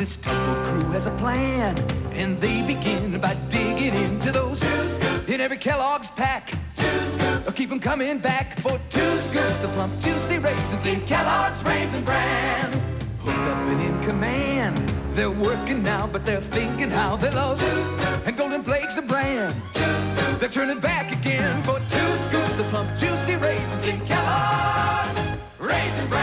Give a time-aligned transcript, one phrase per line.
[0.00, 1.78] This tugboat crew has a plan,
[2.12, 6.54] and they begin by digging into those two scoops in every Kellogg's pack.
[6.74, 11.62] Two scoops, keep 'em coming back for two scoops of plump, juicy raisins in Kellogg's
[11.62, 12.72] Raisin Bran.
[13.18, 17.66] Hooked up and in command, they're working now, but they're thinking how they love two
[17.92, 19.52] scoops and golden flakes of bran.
[19.74, 25.20] Two scoops, they're turning back again for two scoops of plump, juicy raisins in Kellogg's
[25.58, 26.19] Raisin Bran.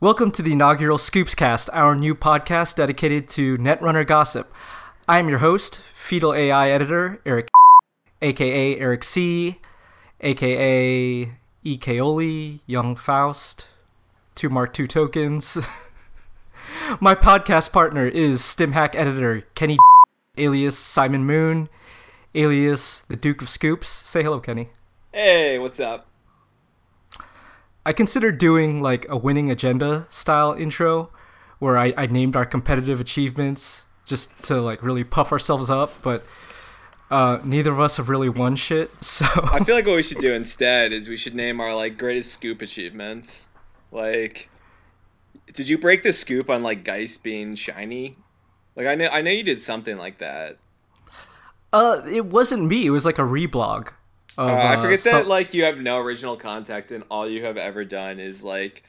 [0.00, 0.14] Two scoops.
[0.14, 4.52] Welcome to the inaugural Scoopscast, our new podcast dedicated to Netrunner gossip.
[5.08, 7.48] I am your host, Fetal AI editor Eric,
[8.22, 9.60] aka Eric C,
[10.20, 11.32] aka
[11.64, 11.78] E.
[11.78, 13.68] Kaoli, Young Faust,
[14.34, 15.58] two Mark II tokens.
[17.00, 19.78] My podcast partner is StimHack editor Kenny,
[20.38, 21.68] alias Simon Moon,
[22.34, 23.88] alias the Duke of Scoops.
[23.88, 24.70] Say hello, Kenny.
[25.12, 26.07] Hey, what's up?
[27.88, 31.08] I considered doing like a winning agenda style intro
[31.58, 36.22] where I, I named our competitive achievements just to like really puff ourselves up, but
[37.10, 38.90] uh, neither of us have really won shit.
[39.00, 41.96] So I feel like what we should do instead is we should name our like
[41.96, 43.48] greatest scoop achievements.
[43.90, 44.50] Like,
[45.54, 48.18] did you break the scoop on like Geist being shiny?
[48.76, 50.58] Like I know I know you did something like that.
[51.72, 52.84] uh, it wasn't me.
[52.84, 53.92] It was like a reblog.
[54.38, 57.28] Of, Uh, I uh, forget some- that like you have no original contact and all
[57.28, 58.84] you have ever done is like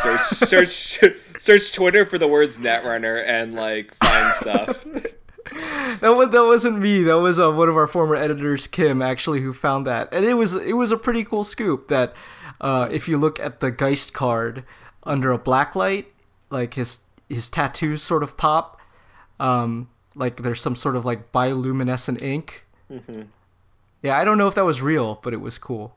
[0.00, 0.98] search search
[1.36, 4.84] search Twitter for the words Netrunner and like find stuff.
[6.00, 7.02] that was, that wasn't me.
[7.02, 10.34] That was uh, one of our former editors, Kim, actually, who found that, and it
[10.34, 11.88] was it was a pretty cool scoop.
[11.88, 12.14] That
[12.60, 14.64] uh, if you look at the Geist card
[15.02, 16.06] under a black light,
[16.48, 18.80] like his his tattoos sort of pop,
[19.38, 22.64] um, like there's some sort of like bioluminescent ink.
[24.02, 25.94] Yeah, I don't know if that was real, but it was cool.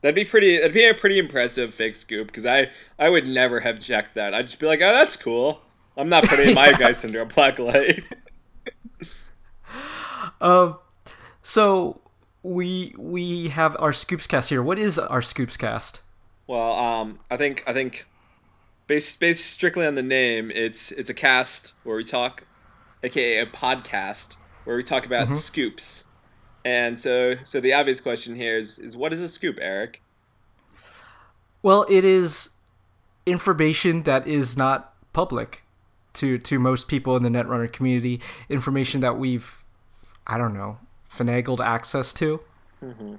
[0.00, 0.56] That'd be pretty.
[0.58, 4.34] That'd be a pretty impressive fake scoop because I I would never have checked that.
[4.34, 5.60] I'd just be like, oh, that's cool.
[5.96, 8.02] I'm not putting my guys under a black light.
[10.40, 10.78] Um,
[11.42, 12.00] so
[12.42, 14.62] we we have our scoops cast here.
[14.62, 16.00] What is our scoops cast?
[16.46, 18.06] well, um, I think I think
[18.86, 22.44] based based strictly on the name, it's it's a cast where we talk,
[23.02, 25.36] aka a podcast where we talk about Mhm.
[25.36, 26.04] scoops.
[26.64, 30.02] And so so the obvious question here is is what is a scoop, Eric?
[31.62, 32.50] Well, it is
[33.26, 35.62] information that is not public
[36.14, 38.20] to to most people in the Netrunner community.
[38.48, 39.64] Information that we've,
[40.26, 40.78] I don't know,
[41.10, 42.40] finagled access to.
[42.82, 43.14] Mm-hmm.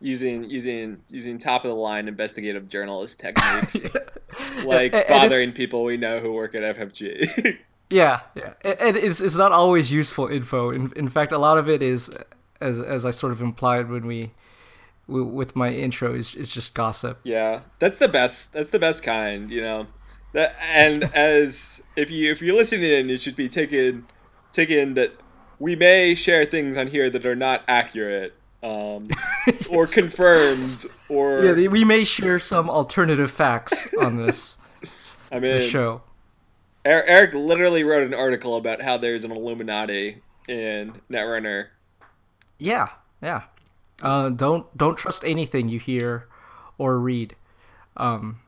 [0.00, 3.94] Using using using top of the line investigative journalist techniques,
[4.64, 7.58] like And- and bothering people we know who work at FFG.
[7.88, 10.70] Yeah, yeah, and it's it's not always useful info.
[10.70, 12.10] In in fact, a lot of it is,
[12.62, 14.30] as as I sort of implied when we,
[15.06, 17.20] with my intro, is is just gossip.
[17.24, 18.52] Yeah, that's the best.
[18.52, 19.86] That's the best kind, you know.
[20.32, 24.06] That and as if you if you're listening in, you should be taking
[24.52, 25.12] taking that
[25.58, 29.06] we may share things on here that are not accurate, um,
[29.70, 34.56] or confirmed, or Yeah, we may share some alternative facts on this
[35.32, 36.02] I this mean, show.
[36.84, 41.68] Er- Eric literally wrote an article about how there's an Illuminati in Netrunner.
[42.62, 42.90] Yeah,
[43.20, 43.42] yeah.
[44.00, 46.28] Uh, don't don't trust anything you hear
[46.78, 47.34] or read.
[47.96, 48.40] Um,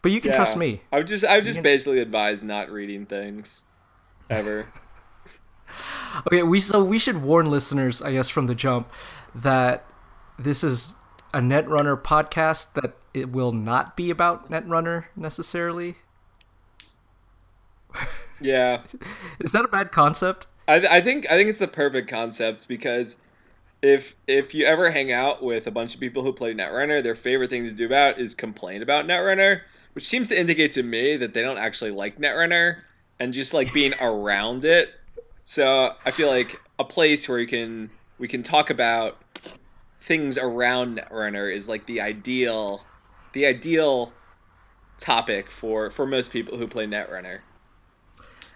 [0.00, 0.36] but you can Yeah.
[0.38, 0.80] trust me.
[0.90, 3.64] I would just I would just can- basically advise not reading things
[4.30, 4.66] ever.
[6.26, 8.90] Okay, we so we should warn listeners, I guess, from the jump
[9.34, 9.86] that
[10.38, 10.94] this is
[11.32, 15.94] a Netrunner podcast that it will not be about Netrunner necessarily.
[18.40, 18.82] yeah.
[19.40, 20.46] Is that a bad concept?
[20.68, 23.16] I, I think I think it's the perfect concept because
[23.82, 27.16] if if you ever hang out with a bunch of people who play Netrunner, their
[27.16, 29.62] favorite thing to do about is complain about Netrunner,
[29.94, 32.78] which seems to indicate to me that they don't actually like Netrunner
[33.18, 34.90] and just like being around it.
[35.44, 39.20] So I feel like a place where you can we can talk about
[40.00, 42.84] things around Netrunner is like the ideal
[43.32, 44.12] the ideal
[44.98, 47.40] topic for for most people who play Netrunner.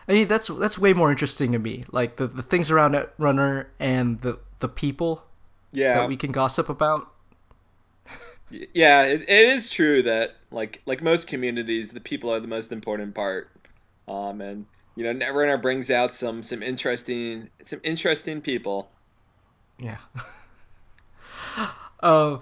[0.09, 1.85] I mean, that's that's way more interesting to me.
[1.91, 5.23] Like the, the things around Netrunner and the the people
[5.71, 5.95] Yeah.
[5.95, 7.13] that we can gossip about.
[8.51, 12.71] Yeah, it, it is true that like like most communities, the people are the most
[12.73, 13.51] important part.
[14.09, 18.89] Um, and you know, Netrunner brings out some some interesting some interesting people.
[19.79, 19.99] Yeah.
[22.01, 22.39] uh,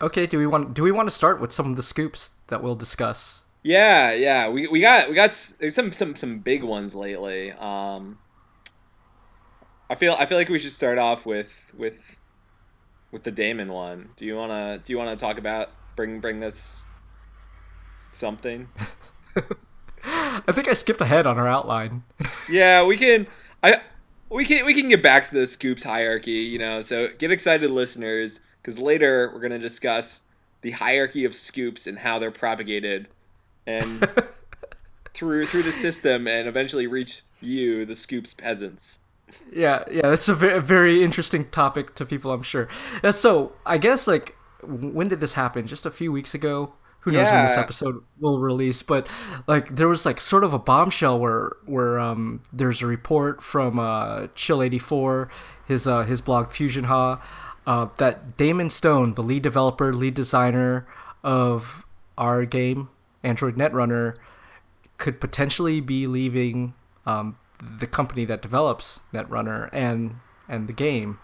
[0.00, 0.26] okay.
[0.26, 2.74] Do we want do we want to start with some of the scoops that we'll
[2.76, 3.42] discuss?
[3.64, 5.30] Yeah, yeah, we, we got we got
[5.60, 7.52] there's some some some big ones lately.
[7.52, 8.18] Um,
[9.90, 11.98] I feel I feel like we should start off with with
[13.10, 14.08] with the Damon one.
[14.16, 16.84] Do you wanna do you wanna talk about bring bring this
[18.12, 18.68] something?
[20.04, 22.02] I think I skipped ahead on our outline.
[22.50, 23.26] yeah, we can.
[23.62, 23.80] I
[24.30, 26.32] we can we can get back to the scoops hierarchy.
[26.32, 30.22] You know, so get excited, listeners, because later we're gonna discuss
[30.62, 33.08] the hierarchy of scoops and how they're propagated,
[33.66, 34.08] and
[35.14, 38.98] through through the system, and eventually reach you, the scoops peasants.
[39.52, 42.68] Yeah, yeah, that's a very, very interesting topic to people, I'm sure.
[43.04, 45.66] Uh, so, I guess like when did this happen?
[45.66, 46.72] Just a few weeks ago.
[47.00, 48.80] Who knows when this episode will release?
[48.82, 49.08] But
[49.48, 53.80] like, there was like sort of a bombshell where where um there's a report from
[53.80, 55.28] uh Chill eighty four,
[55.66, 57.20] his uh his blog Fusion Ha,
[57.66, 60.86] uh that Damon Stone, the lead developer, lead designer
[61.24, 61.84] of
[62.16, 62.88] our game
[63.24, 64.14] Android Netrunner,
[64.96, 66.72] could potentially be leaving
[67.04, 67.36] um,
[67.78, 70.16] the company that develops Netrunner and
[70.48, 71.18] and the game.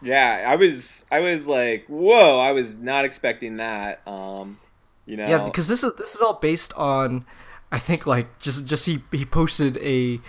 [0.00, 4.06] Yeah, I was I was like, whoa, I was not expecting that.
[4.06, 4.58] Um,
[5.06, 7.24] you know, Yeah, because this is this is all based on,
[7.72, 10.20] I think like just just he he posted a,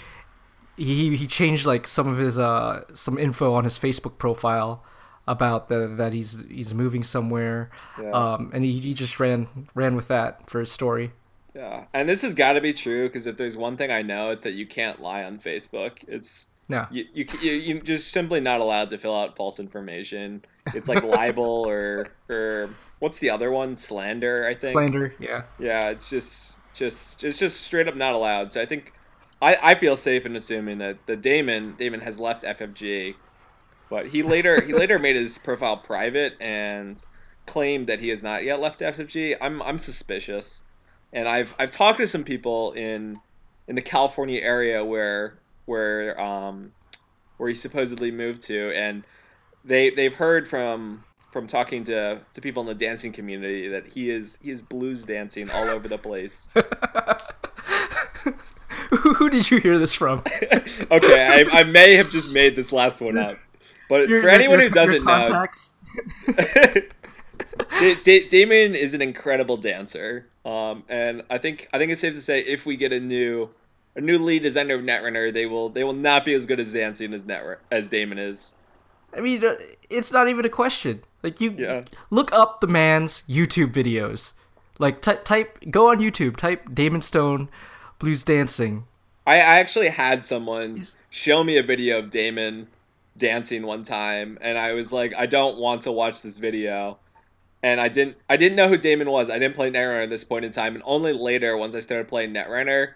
[0.76, 4.84] he he changed like some of his uh some info on his Facebook profile
[5.28, 7.70] about the that he's he's moving somewhere,
[8.02, 8.10] Yeah.
[8.10, 11.12] um and he, he just ran ran with that for his story.
[11.56, 14.30] Yeah, and this has got to be true because if there's one thing I know,
[14.30, 15.98] it's that you can't lie on Facebook.
[16.08, 20.44] It's No, you, you you just simply not allowed to fill out false information.
[20.74, 22.70] It's like libel or or
[23.00, 23.76] what's the other one?
[23.76, 24.74] Slander, I think.
[24.74, 25.14] slander.
[25.20, 25.44] Yeah.
[25.60, 28.52] Yeah, it's just just it's just straight up not allowed.
[28.52, 28.94] So I think
[29.42, 33.16] I, I feel safe in assuming that the Damon Damon has left FFG,
[33.90, 37.04] but he later he later made his profile private and
[37.46, 39.38] claimed that he has not yet left FFG.
[39.42, 40.62] I'm I'm suspicious,
[41.14, 43.20] and I've I've talked to some people in
[43.68, 46.72] in the California area where where um
[47.38, 49.04] where he supposedly moved to, and
[49.64, 54.10] they they've heard from from talking to, to people in the dancing community that he
[54.10, 56.50] is he is blues dancing all over the place.
[58.90, 60.24] who, did you hear this from?
[60.92, 63.38] okay, I, I may have just made this last one up,
[63.90, 65.46] but Your- for anyone your- who doesn't know,
[68.04, 72.22] Da- Damon is an incredible dancer, um, and I think I think it's safe to
[72.22, 73.50] say if we get a new
[73.96, 76.72] a new lead designer of Netrunner, they will they will not be as good as
[76.74, 78.54] dancing as Net as Damon is.
[79.16, 79.56] I mean, uh,
[79.90, 81.02] it's not even a question.
[81.24, 81.84] Like you Yeah.
[82.12, 84.34] look up the man's YouTube videos.
[84.78, 87.50] Like ty- type, go on YouTube, type Damon Stone
[87.98, 88.86] blues dancing.
[89.28, 92.68] I, I actually had someone He's- show me a video of Damon
[93.18, 96.98] dancing one time, and I was like, I don't want to watch this video.
[97.62, 99.30] And I didn't I didn't know who Damon was.
[99.30, 102.08] I didn't play Netrunner at this point in time, and only later, once I started
[102.08, 102.94] playing Netrunner,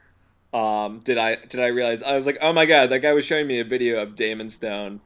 [0.53, 3.25] um, did I did I realize I was like, oh my god, that guy was
[3.25, 5.01] showing me a video of Damon Stone.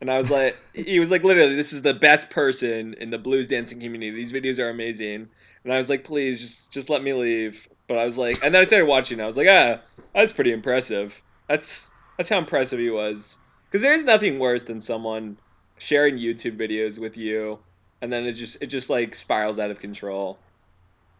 [0.00, 3.18] And I was like, he was like, literally, this is the best person in the
[3.18, 4.10] blues dancing community.
[4.10, 5.28] These videos are amazing.
[5.64, 7.68] And I was like, please, just just let me leave.
[7.88, 9.20] But I was like, and then I started watching.
[9.20, 9.80] I was like, ah,
[10.14, 11.20] that's pretty impressive.
[11.48, 13.38] That's that's how impressive he was.
[13.66, 15.38] Because there's nothing worse than someone
[15.78, 17.58] sharing YouTube videos with you,
[18.02, 20.38] and then it just it just like spirals out of control.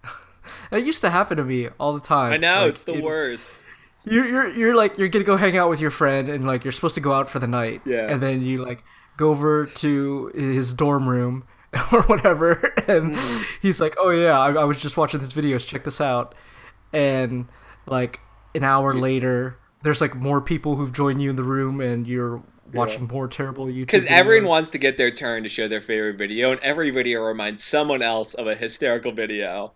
[0.72, 2.32] It used to happen to me all the time.
[2.32, 3.56] I know Like, it's the it- worst.
[4.04, 6.72] You're you're you're like you're gonna go hang out with your friend and like you're
[6.72, 7.82] supposed to go out for the night.
[7.86, 8.08] Yeah.
[8.08, 8.82] And then you like
[9.16, 11.44] go over to his dorm room
[11.92, 12.54] or whatever,
[12.88, 13.42] and Mm-hmm.
[13.62, 15.64] he's like, "Oh yeah, I, I was just watching this videos.
[15.66, 16.34] Check this out."
[16.92, 17.46] And
[17.86, 18.18] like
[18.56, 22.42] an hour later, there's like more people who've joined you in the room, and you're
[22.72, 23.80] watching more terrible YouTube.
[23.80, 27.22] Because everyone wants to get their turn to show their favorite video, and every video
[27.22, 29.72] reminds someone else of a hysterical video,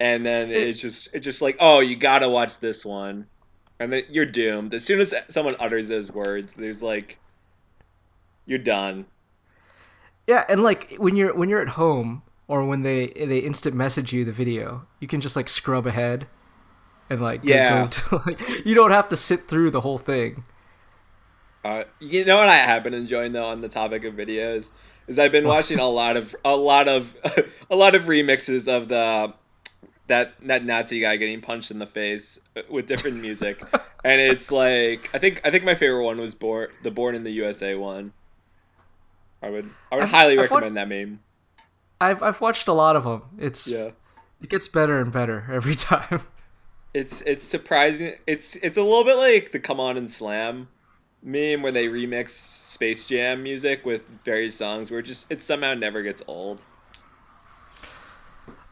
[0.00, 3.26] and then it's just it's just like, oh, you gotta watch this one,
[3.80, 4.74] and then you're doomed.
[4.74, 7.18] As soon as someone utters those words, there's like,
[8.46, 9.06] you're done.
[10.26, 14.12] Yeah, and like when you're when you're at home or when they they instant message
[14.12, 16.26] you the video, you can just like scrub ahead
[17.08, 17.82] and like go- Yeah.
[17.84, 20.44] go to, like, you don't have to sit through the whole thing.
[21.66, 24.70] Uh, you know what I have been enjoying though on the topic of videos
[25.08, 27.14] is I've been watching a lot of a lot of
[27.70, 29.32] a lot of remixes of the
[30.06, 33.60] that that Nazi guy getting punched in the face with different music,
[34.04, 37.24] and it's like I think I think my favorite one was born the Born in
[37.24, 38.12] the USA one.
[39.42, 41.20] I would I would I've- highly I've recommend that meme.
[42.00, 43.22] I've I've watched a lot of them.
[43.38, 43.90] It's Yeah.
[44.42, 46.20] it gets better and better every time.
[46.94, 48.14] It's it's surprising.
[48.26, 50.68] It's it's a little bit like the Come On and Slam
[51.26, 55.74] meme where they remix Space Jam music with various songs where it just it somehow
[55.74, 56.62] never gets old.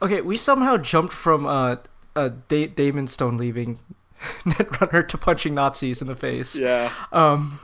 [0.01, 1.75] Okay, we somehow jumped from uh
[2.15, 3.79] uh da- Damon Stone leaving
[4.45, 6.55] Netrunner to punching Nazis in the face.
[6.55, 6.91] Yeah.
[7.11, 7.59] Um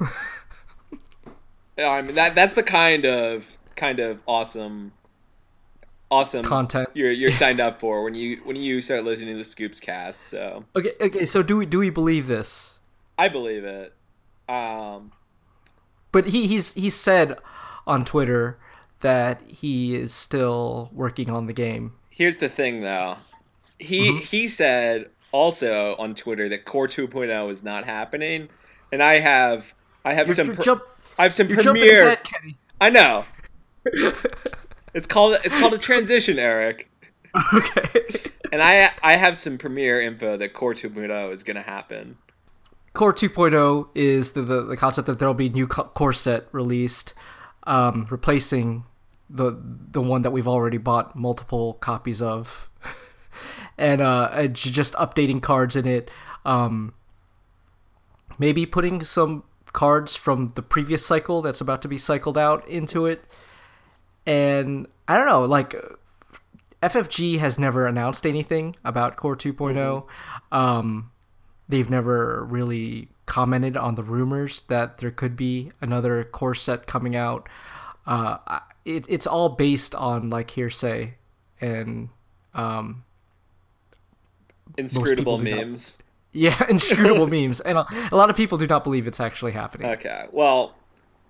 [1.78, 4.92] Yeah, I mean that that's the kind of kind of awesome
[6.12, 6.90] awesome content.
[6.94, 10.22] you're you're signed up for when you when you start listening to the Scoops Cast.
[10.28, 11.26] So Okay, okay.
[11.26, 12.76] So do we do we believe this?
[13.18, 13.94] I believe it.
[14.51, 15.12] Um,
[16.12, 17.38] But he he's he said
[17.88, 18.58] on Twitter
[19.00, 21.93] that he is still working on the game.
[22.10, 23.15] here's the thing though.
[23.79, 28.50] He he said also on Twitter that Core 2.0 is not happening,
[28.91, 29.74] and I have
[30.05, 30.84] I have You're, some jump,
[31.17, 32.17] I have some premiere.
[32.79, 33.25] I know.
[34.93, 36.89] It's called it's called a transition, Eric.
[37.53, 37.89] okay.
[38.51, 42.17] And I I have some premiere info that Core 2.0 is going to happen.
[42.94, 47.14] Core 2.0 is the, the, the concept that there'll be new core set released,
[47.64, 48.84] um, replacing
[49.30, 52.70] the the one that we've already bought multiple copies of,
[53.78, 56.12] and uh, just updating cards in it.
[56.44, 56.94] Um,
[58.38, 63.06] maybe putting some cards from the previous cycle that's about to be cycled out into
[63.06, 63.24] it,
[64.26, 65.76] and I don't know, like.
[66.84, 70.04] FFG has never announced anything about Core 2.0.
[70.52, 71.12] Um,
[71.72, 77.16] they've never really commented on the rumors that there could be another core set coming
[77.16, 77.48] out.
[78.06, 81.16] Uh, it, it's all based on like hearsay
[81.60, 82.10] and
[82.54, 83.04] um,
[84.78, 85.98] Inscrutable do not- memes.
[86.34, 89.88] yeah, inscrutable memes, and a, a lot of people do not believe it's actually happening.
[89.92, 90.25] Okay.
[90.32, 90.75] Well,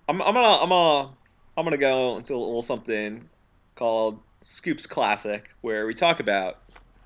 [0.08, 1.10] I'm, I'm gonna I'm gonna
[1.56, 3.28] I'm gonna go into a little something
[3.74, 6.58] called Scoops Classic, where we talk about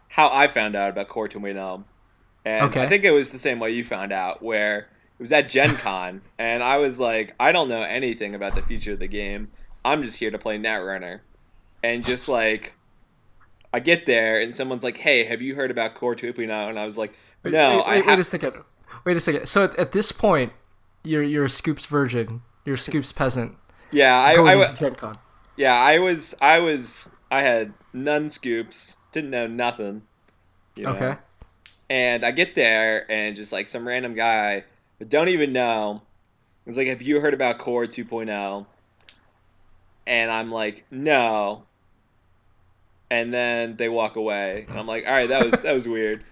[0.09, 1.85] how I found out about Core 2.0,
[2.47, 2.81] and Okay.
[2.83, 5.76] I think it was the same way you found out, where it was at Gen
[5.85, 9.49] Con, and I was like, I don't know anything about the future of the game.
[9.85, 11.21] I'm just here to play Netrunner,
[11.85, 12.73] and just like.
[13.75, 16.87] I get there and someone's like, "Hey, have you heard about Core 2.0?" And I
[16.87, 17.12] was like,
[17.45, 18.53] "No, wait, I wait, have." wait a second.
[19.05, 19.47] Wait a second.
[19.49, 20.53] So at, at this point,
[21.05, 22.41] you're you're a Scoops virgin.
[22.65, 23.55] You're a Scoops peasant.
[23.91, 25.19] Yeah, I, going I, into Gen Con.
[25.57, 30.03] Yeah, I was, I was, I had none scoops, didn't know nothing.
[30.76, 30.91] you know?
[30.93, 31.17] Okay.
[31.88, 34.64] And I get there, and just like some random guy,
[34.99, 36.02] but don't even know,
[36.64, 38.66] was like, "Have you heard about Core 2.0?"
[40.07, 41.62] And I'm like, "No."
[43.09, 46.25] And then they walk away, and I'm like, "All right, that was that was weird."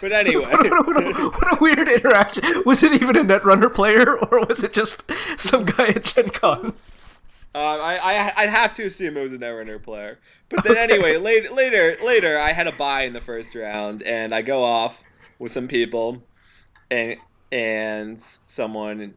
[0.00, 2.44] But anyway, what, a, what a weird interaction.
[2.64, 6.74] Was it even a Netrunner player, or was it just some guy at Gen Con?
[7.54, 10.18] Um, I, I I'd have to assume it was a Netrunner player.
[10.48, 14.34] But then anyway, later later later I had a buy in the first round and
[14.34, 15.02] I go off
[15.38, 16.22] with some people
[16.90, 17.16] and
[17.50, 19.14] and someone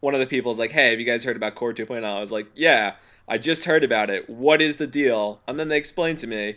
[0.00, 2.20] one of the people is like, "Hey, have you guys heard about Core 2.0?" I
[2.20, 2.94] was like, "Yeah,
[3.28, 4.28] I just heard about it.
[4.30, 6.56] What is the deal?" And then they explained to me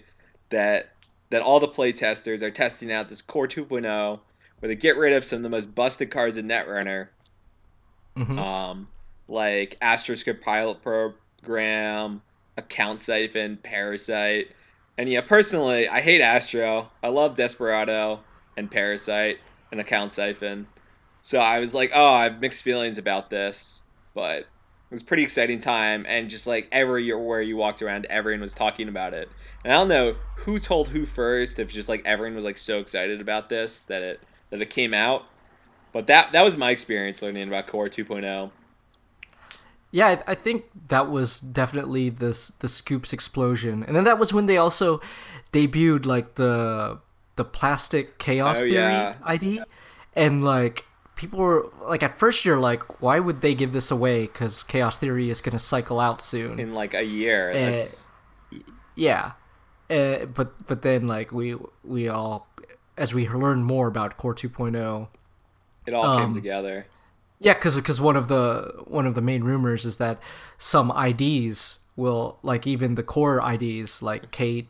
[0.50, 0.92] that
[1.30, 4.20] that all the playtesters are testing out this Core 2.0
[4.60, 7.10] where they get rid of some of the most busted cards in Netrunner
[8.16, 8.40] Mhm.
[8.40, 8.88] um,
[9.28, 12.22] like AstroScript pilot program,
[12.58, 14.50] account siphon, parasite,
[14.98, 16.90] and yeah, personally, I hate Astro.
[17.04, 18.20] I love Desperado
[18.58, 19.38] and Parasite
[19.72, 20.66] and account siphon.
[21.22, 23.84] So I was like, oh, I have mixed feelings about this,
[24.16, 24.46] but it
[24.92, 29.14] was pretty exciting time, and just like everywhere you walked around, everyone was talking about
[29.14, 29.30] it.
[29.64, 32.80] And I don't know who told who first, if just like everyone was like so
[32.80, 35.26] excited about this that it that it came out.
[35.92, 37.90] But that that was my experience learning about Core oh.
[37.90, 38.50] 2.0.
[39.92, 44.34] Yeah, I, I think that was definitely the the Scoops explosion, and then that was
[44.34, 45.02] when they also
[45.54, 47.00] debuted like the
[47.36, 49.16] the plastic chaos Oh, theory yeah.
[49.24, 49.62] ID,
[50.16, 54.24] and like people were like at first you're like, why would they give this away?
[54.28, 56.60] Because chaos theory is gonna cycle out soon.
[56.60, 57.52] in like a year.
[57.52, 58.04] Eh, That's
[58.96, 59.34] yeah,
[59.90, 62.48] uh, but but then like we we all
[62.98, 65.08] as we learn more about Core 2.0
[65.86, 66.88] it all um, came together.
[67.40, 70.20] Yeah, because one of the one of the main rumors is that
[70.58, 74.68] some IDs will like even the core IDs like Kate,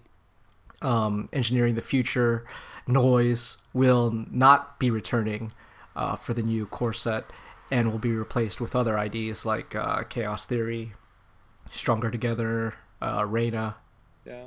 [0.82, 2.46] um, engineering the future,
[2.86, 5.54] noise will not be returning
[5.96, 7.26] uh, for the new core set
[7.72, 10.94] and will be replaced with other IDs like uh, Chaos Theory,
[11.72, 13.76] Stronger Together, uh, Reina.
[14.26, 14.46] Yeah,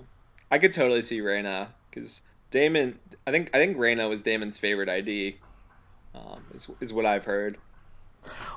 [0.50, 2.98] I could totally see Reina because Damon.
[3.26, 5.38] I think I think Reina was Damon's favorite ID.
[6.14, 7.56] Um, is is what I've heard.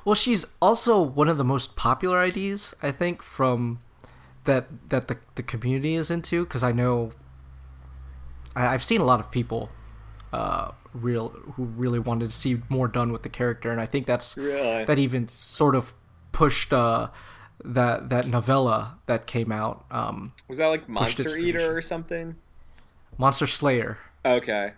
[0.04, 3.80] Well, she's also one of the most popular IDs, I think, from
[4.44, 6.44] that that the, the community is into.
[6.44, 7.12] Because I know
[8.54, 9.70] I, I've seen a lot of people,
[10.32, 14.06] uh, real who really wanted to see more done with the character, and I think
[14.06, 14.84] that's Really?
[14.84, 15.92] that even sort of
[16.32, 17.08] pushed uh,
[17.64, 22.36] that that novella that came out, um, Was that like Monster Eater or something?
[23.16, 23.98] Monster Slayer.
[24.24, 24.72] Okay.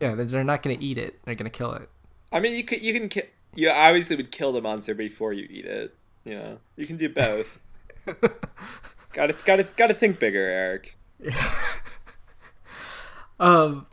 [0.00, 1.88] Yeah, they're- not gonna eat it; they're gonna kill it.
[2.32, 3.08] I mean, you could you can
[3.54, 5.94] you obviously would kill the monster before you eat it.
[6.24, 7.58] You know, you can do both.
[9.12, 10.96] gotta gotta gotta think bigger, Eric.
[13.40, 13.86] um.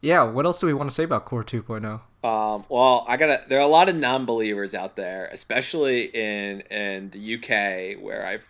[0.00, 0.22] Yeah.
[0.24, 2.00] What else do we want to say about Core 2.0?
[2.28, 3.44] Um, well, I gotta.
[3.48, 8.44] There are a lot of non-believers out there, especially in in the UK, where I've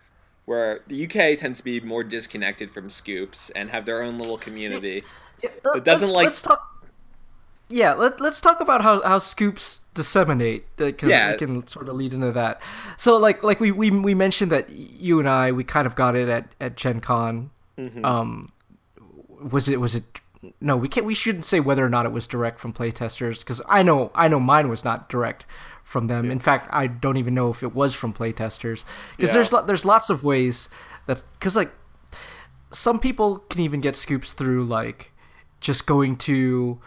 [0.45, 4.37] where the UK tends to be more disconnected from Scoops and have their own little
[4.37, 5.03] community.
[5.43, 6.71] Yeah, It doesn't let's, like- Let's talk.
[7.67, 11.31] Yeah, let, let's talk about how, how scoops disseminate because Yeah.
[11.31, 12.61] we can sort of lead into that.
[12.97, 16.15] So like like we, we we mentioned that you and I we kind of got
[16.15, 17.49] it at at Gen Con.
[17.77, 18.05] Mm-hmm.
[18.05, 18.51] Um,
[19.51, 20.21] was it was it?
[20.61, 21.05] No, we can't.
[21.07, 24.27] We shouldn't say whether or not it was direct from playtesters because I know I
[24.27, 25.45] know mine was not direct
[25.83, 26.29] from them.
[26.29, 28.85] In fact, I don't even know if it was from playtesters
[29.17, 29.41] because Yeah.
[29.41, 30.69] there's there's lots of ways
[31.07, 31.71] that because like
[32.71, 35.11] some people can even get scoops through like
[35.61, 36.79] just going to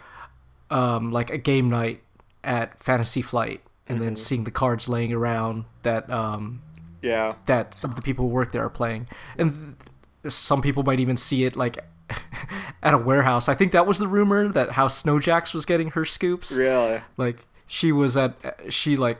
[0.69, 2.01] um, like a game night
[2.43, 6.61] at Fantasy Flight and then seeing the cards laying around that um,
[7.01, 9.07] Yeah, that some of the people who work there are playing,
[9.37, 9.75] and
[10.23, 11.79] th- some people might even see it like
[12.83, 13.49] at a warehouse.
[13.49, 16.51] I think that was the rumor that how Snowjax was getting her scoops.
[16.51, 17.01] really.
[17.17, 18.35] Like she was at
[18.69, 19.19] she like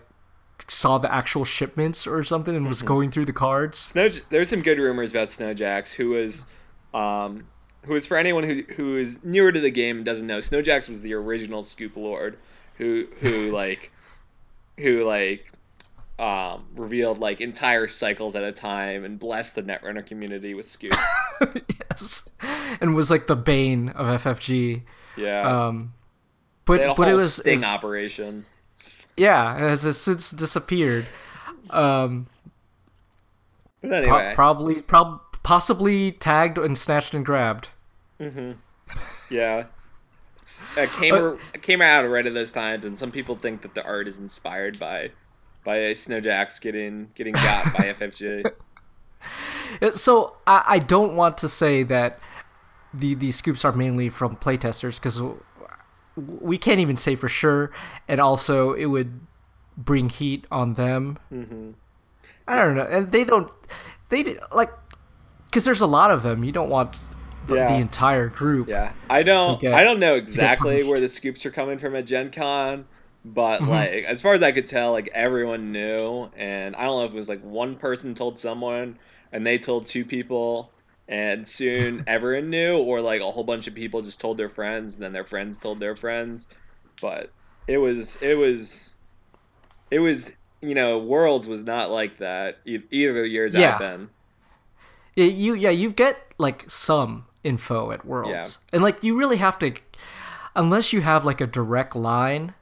[0.67, 3.79] saw the actual shipments or something and was going through the cards.
[3.79, 4.09] Snow.
[4.29, 6.45] There's some good rumors about Snowjax, who was,
[6.93, 7.45] um,
[7.85, 10.89] who is for anyone who who is newer to the game and doesn't know, Snowjax
[10.89, 12.37] was the original Scoop Lord,
[12.75, 13.91] who who like,
[14.77, 15.51] who like,
[16.19, 20.97] um, revealed like entire cycles at a time and blessed the Netrunner community with scoops.
[21.91, 22.27] yes,
[22.81, 24.81] and was like the bane of FFG.
[25.17, 25.93] Yeah, Um,
[26.65, 28.45] but but it was sting operation.
[29.17, 31.05] yeah, it has since disappeared.
[31.69, 32.27] Um,
[33.81, 37.69] But pro- anyway, probably prob- possibly tagged and snatched and grabbed.
[38.19, 39.65] yeah.
[40.37, 43.61] It's- It came Uh, it came out right at those times, and some people think
[43.61, 45.11] that the art is inspired by
[45.63, 48.45] by Snowjax getting getting got by FFG.
[49.81, 52.19] Uh, So I, I don't want to say that
[52.93, 55.21] the the scoops are mainly from playtesters because
[56.15, 57.71] we can't even say for sure,
[58.07, 59.19] and also it would
[59.77, 61.17] bring heat on them.
[61.31, 61.71] Mm-hmm.
[62.47, 63.51] I don't know, and they don't
[64.09, 64.71] they like
[65.49, 66.43] because there's a lot of them.
[66.43, 66.95] You don't want
[67.47, 67.67] the, Yeah.
[67.73, 68.67] the entire group.
[68.69, 72.05] Yeah, I don't get- I don't know exactly where the scoops are coming from at
[72.05, 72.85] Gen Con,
[73.25, 73.67] but Mhm.
[73.69, 77.11] like as far as I could tell, like everyone knew, and I don't know if
[77.11, 78.97] it was like one person told someone,
[79.31, 80.71] and they told two people.
[81.11, 84.93] And soon everyone knew, or like a whole bunch of people just told their friends,
[84.93, 86.47] and then their friends told their friends.
[87.01, 87.31] But
[87.67, 88.93] it was, it was,
[89.89, 90.31] it was,
[90.61, 93.73] you know, Worlds was not like that either years Yeah.
[93.73, 94.09] I've been.
[95.19, 99.57] Yeah, you yeah you get like some info at Worlds, and like you really have
[99.59, 99.73] to,
[100.55, 102.53] unless you have like a direct line,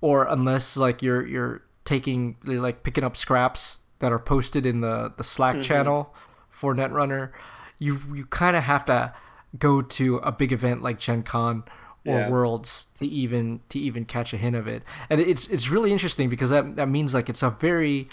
[0.00, 4.80] or unless like you're you're taking you're, like picking up scraps that are posted in
[4.80, 5.62] the the Slack Mm-hmm.
[5.62, 6.14] channel
[6.50, 7.30] for Netrunner,
[7.78, 9.12] you you kind of have to
[9.58, 11.64] go to a big event like Gen Con
[12.06, 12.28] or Yeah.
[12.30, 16.28] Worlds to even to even catch a hint of it, and it's it's really interesting
[16.28, 18.08] because that that means like it's a very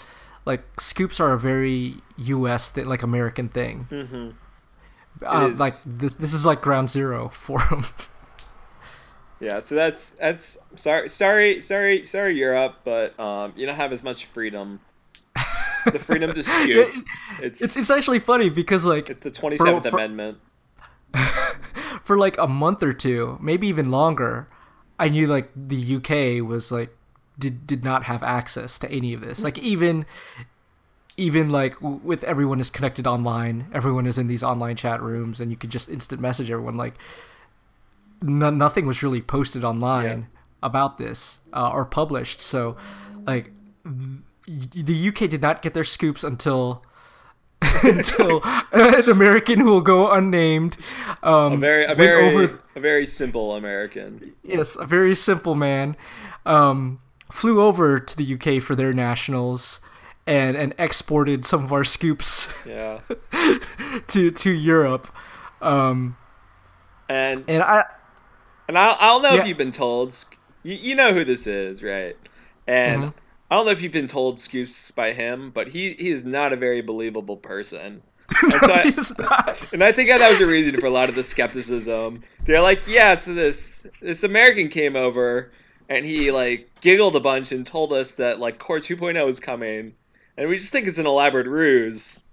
[0.46, 2.70] like scoops are a very U.S.
[2.70, 3.88] thing, like American thing.
[3.90, 4.30] hmm
[5.24, 7.84] Uh, like this, this is like ground zero for them.
[9.40, 14.02] Yeah, so that's that's sorry sorry sorry sorry Europe, but um you don't have as
[14.02, 14.80] much freedom.
[15.92, 16.94] The freedom to scoop.
[17.38, 20.38] It's it's it's actually funny because like it's the twenty seventh Amendment.
[22.02, 24.48] for like a month or two, maybe even longer,
[24.98, 26.95] I knew like the UK was like
[27.38, 29.44] did did not have access to any of this.
[29.44, 30.06] Like even
[31.16, 35.50] even like with everyone is connected online, everyone is in these online chat rooms, and
[35.50, 36.76] you could just instant message everyone.
[36.76, 36.94] Like
[38.22, 40.28] no, nothing was really posted online
[40.62, 42.40] about this uh, or published.
[42.40, 42.76] So
[43.26, 43.50] like
[43.84, 46.82] the UK did not get their scoops until.
[47.82, 50.76] until an American who will go unnamed
[51.22, 54.34] um, A very a very over a very simple American.
[54.42, 55.96] yes, a very simple man,
[56.44, 59.80] um, flew over to the UK for their nationals
[60.26, 63.00] and and exported some of our scoops Yeah.
[64.08, 65.08] to to Europe.
[65.62, 66.16] Um,
[67.08, 67.84] And and I
[68.68, 69.40] and I I don't know Yeah.
[69.42, 70.14] if you've been told
[70.62, 72.16] you, you know who this is, right?
[72.66, 73.14] And Mhm.
[73.50, 76.52] I don't know if you've been told scoops by him, but he he is not
[76.52, 78.02] a very believable person.
[78.42, 79.72] And so I- he's not.
[79.72, 82.22] And I think that was a reason for a lot of the skepticism.
[82.44, 85.52] They're like, yeah, so this this American came over
[85.88, 89.94] and he like giggled a bunch and told us that like Core 2.0 is coming,
[90.36, 92.24] and we just think it's an elaborate ruse.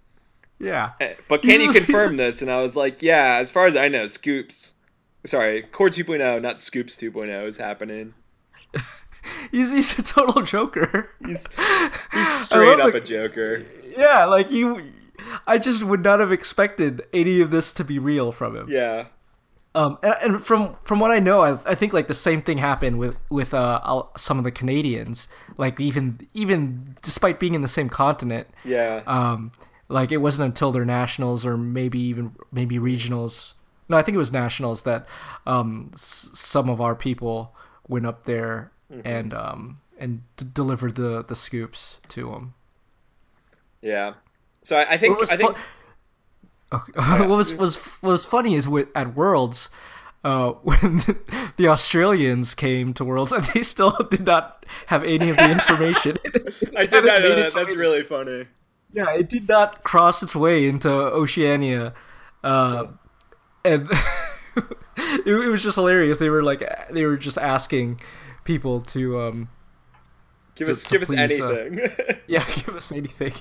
[0.59, 2.41] Yeah, Eh, But can you He's- he's- confirm this?
[2.41, 4.75] And I was like, yeah, as far as I know, Scoops,
[5.25, 8.13] sorry, Core 2.0, not Scoops 2.0 is happening.
[9.51, 11.09] he's he's a total joker.
[11.25, 11.47] He's
[12.13, 13.63] he's straight up a joker.
[13.97, 14.81] Yeah, like you.
[15.47, 18.67] I just would not have expected any of this to be real from him.
[18.69, 19.05] Yeah.
[19.75, 22.59] Um, and, and from from what I know, I, I think like the same thing
[22.59, 25.27] happened with with uh all- some of the Canadians.
[25.57, 29.01] Like even even despite being in the same continent, Yeah.
[29.07, 29.51] um,
[29.89, 33.53] like it wasn't until their nationals or maybe even maybe regionals.
[33.89, 35.07] No, I think it was nationals that
[35.47, 37.55] um s- some of our people
[37.87, 38.71] went up there
[39.03, 42.53] and um and d- delivered the the scoops to them.
[43.81, 44.13] yeah.
[44.61, 45.57] So I, I think I think
[46.73, 46.91] Okay.
[47.27, 49.69] what was was what was funny is with, at Worlds,
[50.23, 51.01] uh, when
[51.57, 56.17] the Australians came to Worlds and they still did not have any of the information.
[56.75, 57.53] I did haven't know that.
[57.53, 58.47] That's way- really funny.
[58.93, 61.93] yeah, it did not cross its way into Oceania,
[62.43, 62.87] uh,
[63.65, 63.89] and
[64.55, 66.17] it, it was just hilarious.
[66.17, 67.99] They were like they were just asking
[68.43, 69.49] people to um
[70.55, 72.19] Give To- us to give us please, uh, anything.
[72.27, 73.33] yeah give us anything.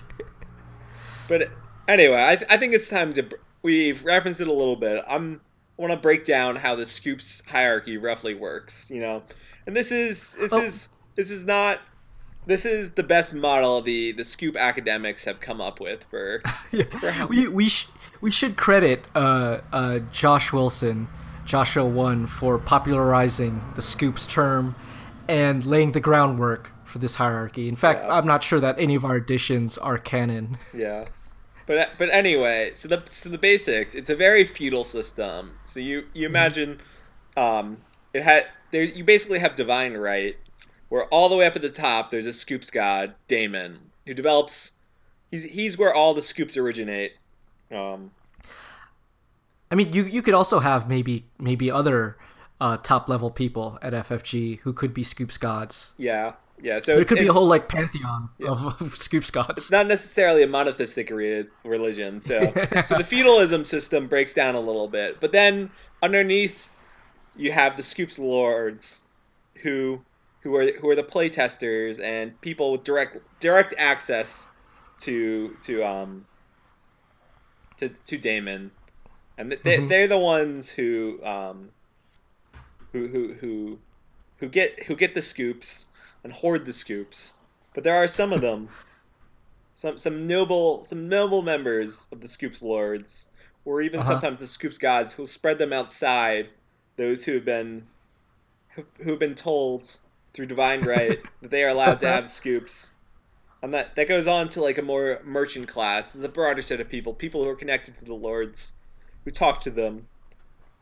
[1.29, 1.51] But
[1.89, 3.23] anyway, I, th- I think it's time to.
[3.25, 5.05] br- We've referenced it a little bit.
[5.09, 5.41] I'm
[5.79, 8.91] I want to break down how the scoops hierarchy roughly works.
[8.91, 9.23] You know,
[9.67, 10.61] and this is this Oh.
[10.63, 11.79] is this is not.
[12.45, 16.41] This is the best model the the scoop academics have come up with for.
[16.73, 17.25] yeah.
[17.27, 17.87] We we sh-
[18.21, 21.07] we should credit uh, uh, Josh Wilson,
[21.45, 24.75] Joshua One, for popularizing the scoops term
[25.29, 27.69] and laying the groundwork for this hierarchy.
[27.69, 28.17] In fact, Yeah.
[28.19, 30.59] I'm not sure that any of our additions are canon.
[30.75, 31.05] Yeah.
[31.67, 35.53] But but anyway, so the so the basics, it's a very feudal system.
[35.65, 36.81] So you you imagine
[37.37, 37.79] um
[38.13, 40.37] it had there you basically have divine right
[40.89, 44.73] where all the way up at the top there's a scoops god, Damon, who develops
[45.31, 47.13] he's he's where all the scoops originate.
[47.71, 48.11] Um
[49.71, 52.19] I mean, you you could also have maybe maybe other
[52.61, 55.95] uh, top level people at FFG who could be scoops gods.
[55.97, 56.35] yeah.
[56.63, 59.55] Yeah, so There could be a whole like pantheon of, of scoops gods.
[59.63, 62.21] it's not necessarily a monotheistic re- religion.
[62.21, 62.39] So,
[62.85, 65.71] so the feudalism system breaks down a little bit, but then
[66.05, 66.69] underneath,
[67.37, 69.03] you have the Scoops lords,
[69.57, 70.01] who
[70.43, 74.47] who are who are the playtesters and people with direct direct access
[74.99, 76.25] to to um
[77.79, 78.71] to to Damon,
[79.39, 79.89] and they, Mhm.
[79.89, 81.71] they're the ones who um
[82.93, 83.79] who who who
[84.39, 85.87] who get who get the scoops
[86.25, 87.35] and hoard the scoops.
[87.75, 88.71] But there are some of them,
[89.75, 93.31] some some noble some noble members of the Scoops Lords,
[93.65, 94.05] or even Uh-huh.
[94.05, 96.51] sometimes the Scoops Gods, who spread them outside.
[96.97, 97.89] Those who have been
[98.75, 99.89] who who have been told
[100.35, 102.95] through divine right that they are allowed to have scoops.
[103.63, 106.89] And that, that goes on to like a more merchant class, the broader set of
[106.89, 108.75] people, people who are connected to the lords,
[109.25, 110.09] who talk to them,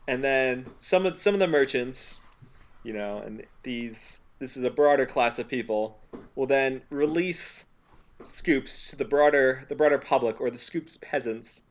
[0.07, 2.21] and then some of some of the merchants,
[2.83, 5.97] you know, and these this is a broader class of people,
[6.35, 7.65] will then release
[8.21, 11.61] scoops to the broader the broader public or the scoops peasants,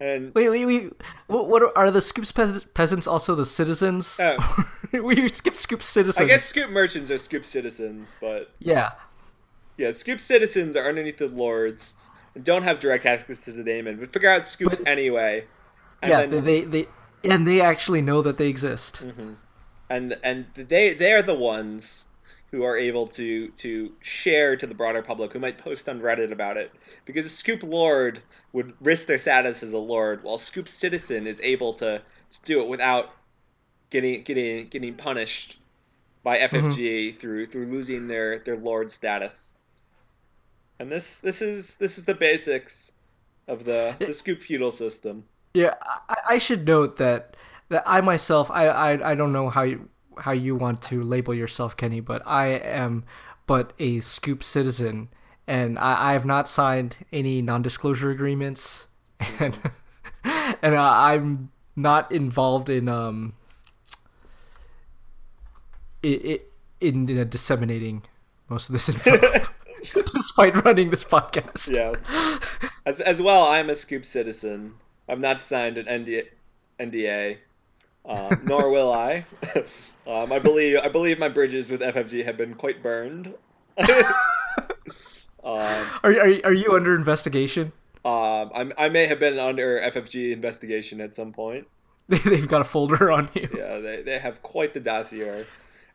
[0.00, 0.92] and Wait, wait, wait.
[1.28, 4.16] What, what are, are the scoops peas- peasants also the citizens?
[4.20, 4.64] Oh.
[4.92, 6.24] we skip scoop citizens.
[6.24, 8.90] I guess scoop merchants are scoop citizens, but Yeah.
[9.78, 11.94] yeah, scoop citizens are underneath the lords
[12.34, 15.44] and don't have direct access to the Damon, but figure out scoops But- anyway.
[16.02, 16.26] And yeah.
[16.26, 16.88] then- They, they
[17.24, 19.02] and they actually know that they exist.
[19.04, 19.32] Mm-hmm.
[19.90, 22.04] and and they they are the ones
[22.50, 26.32] who are able to to share to the broader public who might post on Reddit
[26.32, 26.72] about it.
[27.04, 28.20] Because a scoop lord
[28.52, 32.60] would risk their status as a lord while scoop citizen is able to, to do
[32.60, 33.10] it without
[33.90, 35.58] getting getting getting punished
[36.22, 36.66] by mm-hmm.
[36.66, 39.56] FFG through through losing their their lord status.
[40.78, 42.92] And this this is this is the basics
[43.48, 45.24] of the the scoop feudal system.
[45.54, 47.36] Yeah, I, I should note that
[47.68, 51.34] that I myself, I, I, I don't know how you, how you want to label
[51.34, 53.04] yourself, Kenny, but I am
[53.46, 55.08] but a scoop citizen,
[55.46, 58.86] and I, I have not signed any non-disclosure agreements,
[59.38, 59.56] and
[60.24, 63.34] and I, I'm not involved in um
[66.04, 66.40] i
[66.80, 68.02] in, in disseminating
[68.48, 69.18] most of this info,
[70.12, 71.74] despite running this podcast.
[71.74, 71.94] Yeah.
[72.84, 74.74] As, as well, I'm a Scoop citizen.
[75.08, 76.26] I'm not signed an NDA,
[76.78, 77.38] NDA
[78.06, 79.24] um, nor will I.
[80.06, 83.34] um, I believe I believe my bridges with FFG have been quite burned.
[83.78, 83.86] um,
[85.44, 87.72] Are, are are you under investigation?
[88.04, 91.66] um, I'm, I may have been under FFG investigation at some point.
[92.08, 93.48] They've got a folder on you.
[93.52, 95.44] Yeah, they, they have quite the dossier.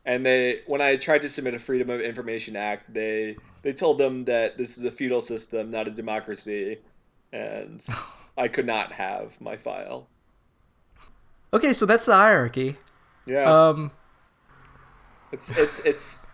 [0.06, 3.97] And they, when I tried to submit a Freedom of Information Act, they they told
[3.97, 6.80] them that this is a feudal system, not a democracy,
[7.32, 7.86] and
[8.38, 10.08] I could not have my file.
[11.54, 12.78] Okay, so that's the hierarchy.
[13.26, 13.92] Yeah, Um,
[15.32, 16.28] it's it's it's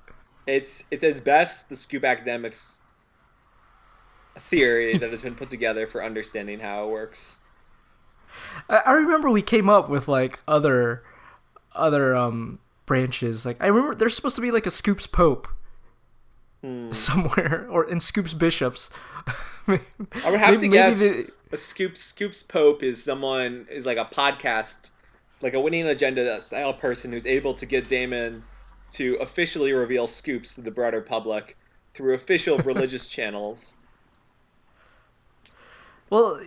[0.45, 2.79] it's it's as best the Scoop academics
[4.37, 7.37] theory that has been put together for understanding how it works.
[8.69, 11.03] I, I remember we came up with like other
[11.73, 13.45] other um branches.
[13.45, 15.47] Like I remember there's supposed to be like a Scoops Pope
[16.61, 16.91] Hmm.
[16.91, 18.89] somewhere, or in Scoops Bishops.
[19.67, 19.79] I
[20.31, 20.99] would have to guess
[21.51, 24.89] a Scoops Scoops Pope is someone is like a podcast,
[25.41, 28.43] like a winning agenda style person who's able to get Damon
[28.91, 31.57] to officially reveal scoops to the broader public
[31.93, 33.75] through official religious channels.
[36.09, 36.41] Well,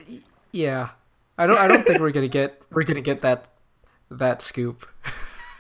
[0.53, 0.91] yeah.
[1.39, 1.59] I don't.
[1.59, 2.61] I don't think we're gonna get.
[2.71, 3.49] We're gonna get that
[4.11, 4.87] that scoop.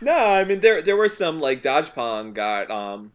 [0.00, 3.12] No, I mean there there were some like Dodge Pong got um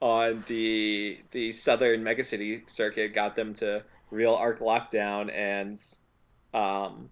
[0.00, 5.80] on the the southern megacity circuit got them to real arc lockdown and
[6.52, 7.08] um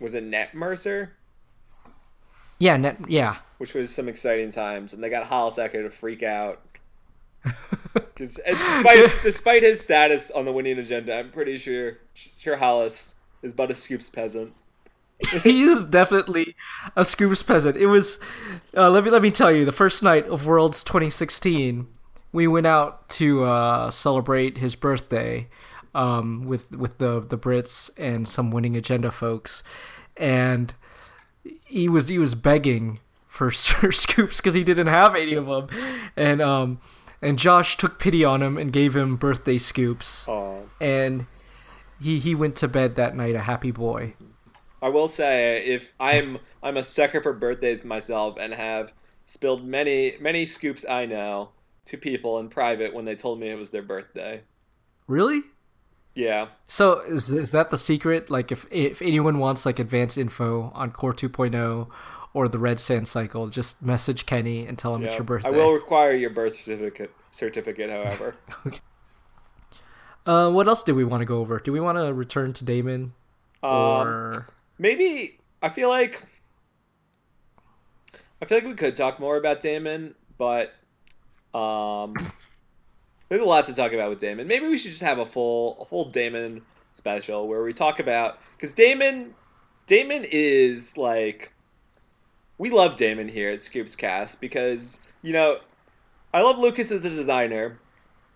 [0.00, 1.10] was it Net Mercur,
[2.58, 2.76] Yeah.
[2.76, 3.36] Net, yeah.
[3.58, 6.60] which was some exciting times, and they got Hollis Eacho to freak out.
[7.92, 13.52] Because despite, despite his status on the winning agenda, I'm pretty sure sure Hollis is
[13.54, 14.52] but a Scoops peasant.
[15.42, 16.54] he is definitely
[16.96, 17.76] a Scoops peasant.
[17.76, 18.20] It was.
[18.76, 19.64] Uh, let me let me tell you.
[19.64, 21.88] The first night of Worlds 2016,
[22.32, 25.48] we went out to uh, celebrate his birthday
[25.94, 29.62] um, with with the the Brits and some winning agenda folks,
[30.16, 30.74] and
[31.64, 35.68] he was he was begging for Sir Scoops because he didn't have any of them,
[36.16, 36.80] and um
[37.22, 40.60] and Josh took pity on him and gave him birthday scoops, Aw.
[40.80, 41.26] and
[42.00, 44.14] he he went to bed that night a happy boy.
[44.82, 48.92] I will say, if I'm I'm a sucker for birthdays myself, and have
[49.24, 51.50] spilled many many scoops I know
[51.86, 54.40] to people in private when they told me it was their birthday.
[55.06, 55.42] Really?
[56.14, 58.30] Yeah, So is is that the secret?
[58.30, 61.88] Like if if anyone wants like advanced info on Core 2.0
[62.34, 65.48] or the Red Sand cycle, just message Kenny and tell him it's your birthday.
[65.48, 67.14] I will require your birth certificate.
[67.30, 68.36] Certificate, however.
[68.66, 68.80] okay.
[70.26, 71.58] Uh, what else do we want to go over?
[71.58, 73.14] Do we want to return to Damon
[73.62, 74.46] Um, or
[74.78, 76.22] maybe I feel like
[78.42, 80.72] I feel like we could talk more about Damon, but
[81.54, 82.14] um,
[83.30, 84.46] there's a lot to talk about with Damon.
[84.46, 86.60] Maybe we should just have a full a full Damon
[86.94, 89.34] special where we talk about because Damon
[89.86, 91.52] Damon is like
[92.58, 95.58] we love Damon here at Scoops Cast because you know
[96.34, 97.80] I love Lukas as a designer,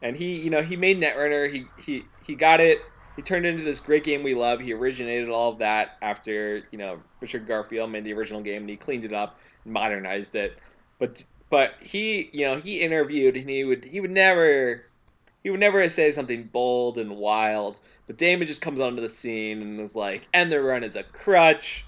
[0.00, 1.52] and he you know he made Netrunner.
[1.52, 2.80] He he he got it
[3.16, 4.60] he turned into this great game we love.
[4.60, 8.70] He originated all of that after you know Richard Garfield made the original game and
[8.70, 10.56] he cleaned it up, and modernized it.
[11.00, 11.24] But
[11.54, 14.84] but he you know he interviewed and he would he would never
[15.44, 17.78] he would never say something bold and wild.
[18.08, 21.04] But Damon just comes onto the scene and is like, "And the run is a
[21.04, 21.84] crutch."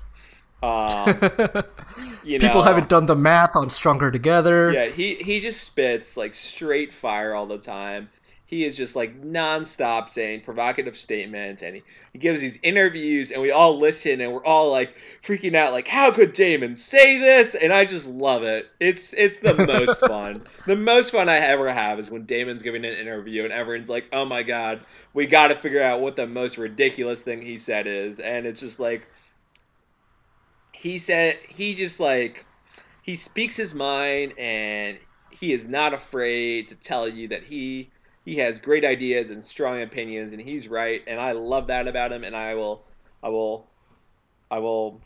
[0.63, 1.09] Um,
[2.23, 4.71] you people know, haven't done the math on Stronger Together?
[4.71, 8.09] yeah, he he just spits like straight fire all the time.
[8.49, 11.83] He is just like nonstop saying provocative statements, and he,
[12.13, 15.89] he gives these interviews, and we all listen, and we're all like freaking out, like
[15.89, 17.57] how could Damon say this?
[17.57, 18.71] And I just love it.
[18.79, 20.47] It's it's the most fun.
[20.65, 24.07] The most fun I ever have is when Damon's giving an interview, and everyone's like,
[24.13, 24.81] "Oh my god,
[25.13, 28.61] we got to figure out what the most ridiculous thing he said is," and it's
[28.61, 29.09] just like
[30.73, 32.47] he said he just like
[33.03, 34.99] he speaks his mind and
[35.31, 37.91] he is not afraid to tell you that he
[38.27, 42.12] he has great ideas and strong opinions and he's right and I love that about
[42.12, 42.85] him and I will
[43.23, 43.71] I will
[44.51, 45.01] I will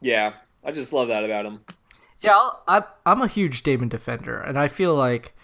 [0.00, 1.60] yeah I just love that about him
[2.20, 5.34] Yeah, I'll, I, I'm a huge Damon defender, and I feel like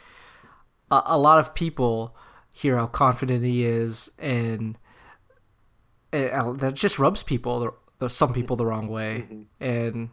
[0.90, 2.16] a, a lot of people
[2.52, 4.78] hear how confident he is, and,
[6.12, 7.76] and that just rubs people,
[8.08, 9.28] some people, the wrong way.
[9.60, 10.10] And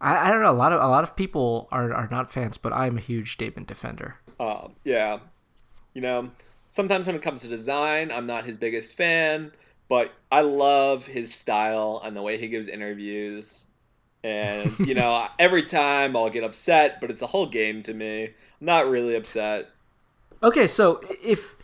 [0.00, 2.56] I, I don't know, a lot of a lot of people are, are not fans,
[2.58, 4.16] but I'm a huge Damon defender.
[4.40, 5.18] uh, yeah
[5.94, 6.30] you know
[6.68, 9.52] sometimes when it comes to design I'm not his biggest fan
[9.88, 13.66] but I love his style and the way he gives interviews
[14.22, 18.24] and you know every time I'll get upset but it's a whole game to me
[18.24, 19.70] I'm not really upset
[20.44, 21.56] Okay, so if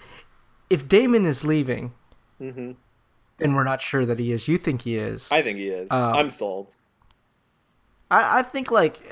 [0.71, 1.93] if Damon is leaving,
[2.41, 2.73] mm-hmm.
[3.39, 5.31] and we're not sure that he is, you think he is?
[5.31, 5.91] I think he is.
[5.91, 6.77] Um, I'm sold.
[8.11, 9.03] I, I think like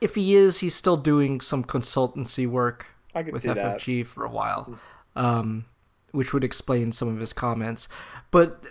[0.00, 2.86] if he is, he's still doing some consultancy work
[3.18, 3.78] I can with see that.
[3.78, 4.78] FFG for a while,
[5.16, 5.64] um,
[6.12, 7.88] which would explain some of his comments.
[8.30, 8.62] But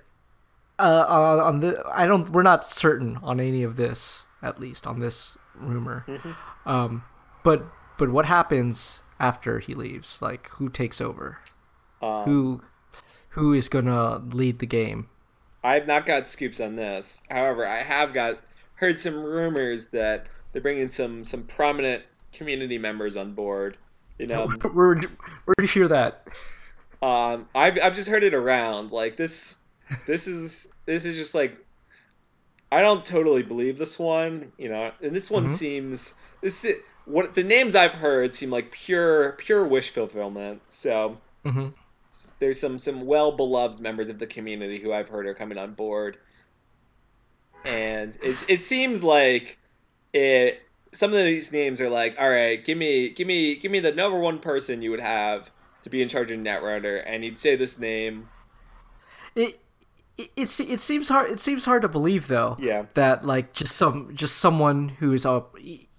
[0.80, 2.30] uh, on on the, I don't.
[2.30, 6.06] We're not certain on any of this, at least on this rumor.
[6.08, 6.70] Mm-hmm.
[6.70, 7.04] Um,
[7.44, 7.66] but
[7.98, 10.22] but what happens after he leaves?
[10.22, 11.40] Like who takes over?
[12.02, 12.62] Um, Who
[13.30, 15.10] who is gonna lead the game?
[15.64, 17.22] I've not got scoops on this.
[17.30, 18.40] However, I have got
[18.76, 23.78] heard some rumors that they're bringing some some prominent community members on board
[24.20, 26.26] You know, Where where did you hear that?
[27.02, 28.92] um, I've I've just heard it around.
[28.92, 29.58] Like this,
[30.06, 31.58] this is this is just like,
[32.72, 34.52] I don't totally believe this one.
[34.58, 35.48] You know, and this one Mhm.
[35.48, 36.76] seems this is,
[37.06, 40.62] what the names I've heard seem like pure pure wish fulfillment.
[40.70, 41.70] So hmm
[42.40, 45.74] there's some some well beloved members of the community who I've heard are coming on
[45.74, 46.18] board,
[47.64, 49.58] and it it seems like
[50.14, 50.62] it.
[50.98, 53.92] Some of these names are like, all right, give me give me give me the
[53.92, 55.52] number one person you would have
[55.84, 58.28] to be in charge of Netrunner, and he'd say this name.
[59.36, 59.60] It,
[60.18, 61.30] it it it seems hard.
[61.30, 62.58] It seems hard to believe though.
[62.60, 62.86] Yeah.
[62.96, 65.44] That like just some just someone who's a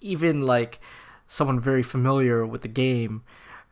[0.01, 0.81] even like
[1.29, 3.23] someone very familiar with the game,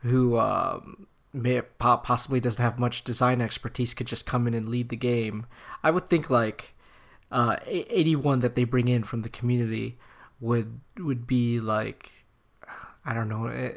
[0.03, 4.87] who um, may possibly doesn't have much design expertise could just come in and lead
[4.87, 5.45] the game.
[5.83, 6.73] I would think like
[7.33, 9.97] uh, eighty one that they bring in from the community
[10.39, 12.11] would would be like
[13.05, 13.47] I don't know.
[13.47, 13.73] eh,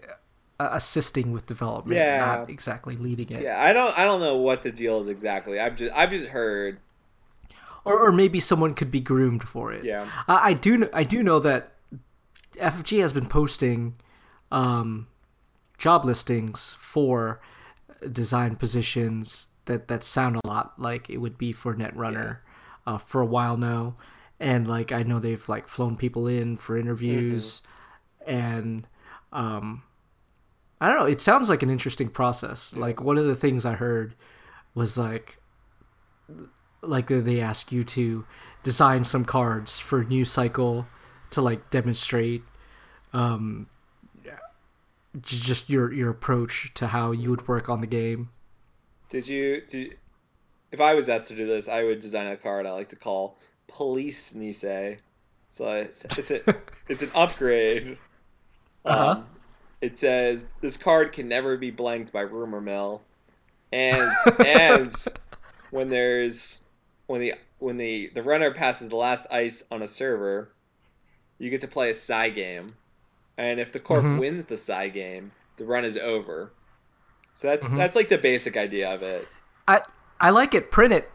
[0.63, 2.19] assisting with development, Yeah.
[2.19, 3.43] not exactly leading it.
[3.45, 5.59] Yeah, I don't I don't know what the deal is exactly.
[5.59, 6.81] I've just I've just heard.
[7.87, 9.85] or, or maybe someone could be groomed for it.
[9.85, 10.07] Yeah.
[10.29, 11.73] I, I do I do know that
[12.57, 13.95] FFG has been posting
[14.53, 15.07] um,
[15.79, 17.41] job listings for
[18.13, 22.39] design positions that that sound a lot like it would be for Netrunner
[22.87, 23.95] uh, for a while now,
[24.41, 27.63] and like I know they've like flown people in for interviews,
[28.27, 28.87] and
[29.33, 29.83] um,
[30.81, 31.07] I don't know.
[31.07, 32.75] It sounds like an interesting process.
[32.75, 34.15] Like one of the things I heard
[34.75, 35.39] was like
[36.83, 38.25] like they- they ask you to
[38.63, 40.87] design some cards for new cycle
[41.31, 42.43] to like demonstrate
[43.13, 43.67] um
[45.21, 48.31] just your your approach to how you would work on the game
[49.09, 49.97] Did you did
[50.71, 52.97] if I was asked to do this, I would design a card I like to
[52.97, 53.39] call
[53.71, 54.99] Police Nisei.
[55.53, 56.57] So it's it's a,
[56.89, 57.99] it's an upgrade.
[58.85, 59.11] Uh-huh.
[59.13, 59.27] Um,
[59.81, 63.03] it says this card can never be blanked by rumor mill,
[63.73, 64.13] and
[64.45, 64.95] and
[65.71, 66.65] when there's
[67.07, 70.51] when the when the the runner passes the last ice on a server,
[71.39, 72.75] you get to play a side game,
[73.39, 74.19] and if the corp Mhm.
[74.19, 76.53] wins the side game, the run is over.
[77.33, 77.77] So that's Mhm.
[77.79, 79.27] that's like the basic idea of it.
[79.69, 79.83] i
[80.21, 81.11] i like it print it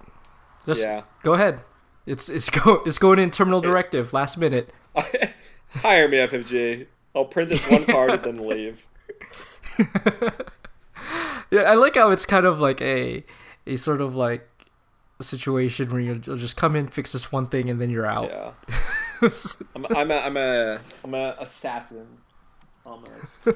[0.65, 1.01] just Yeah.
[1.23, 1.61] go ahead
[2.05, 4.69] it's it's go it's going in terminal directive last minute
[5.75, 6.87] Hire me, FFG.
[7.13, 8.85] I'll print this one card and then leave.
[11.51, 13.23] yeah i like how it's kind of like a
[13.67, 14.47] a sort of like
[15.21, 18.29] situation where you'll, you'll just come in fix this one thing and then you're out
[18.29, 19.29] Yeah.
[19.75, 22.05] I'm, I'm a I'm a I'm a assassin,
[22.85, 23.47] almost.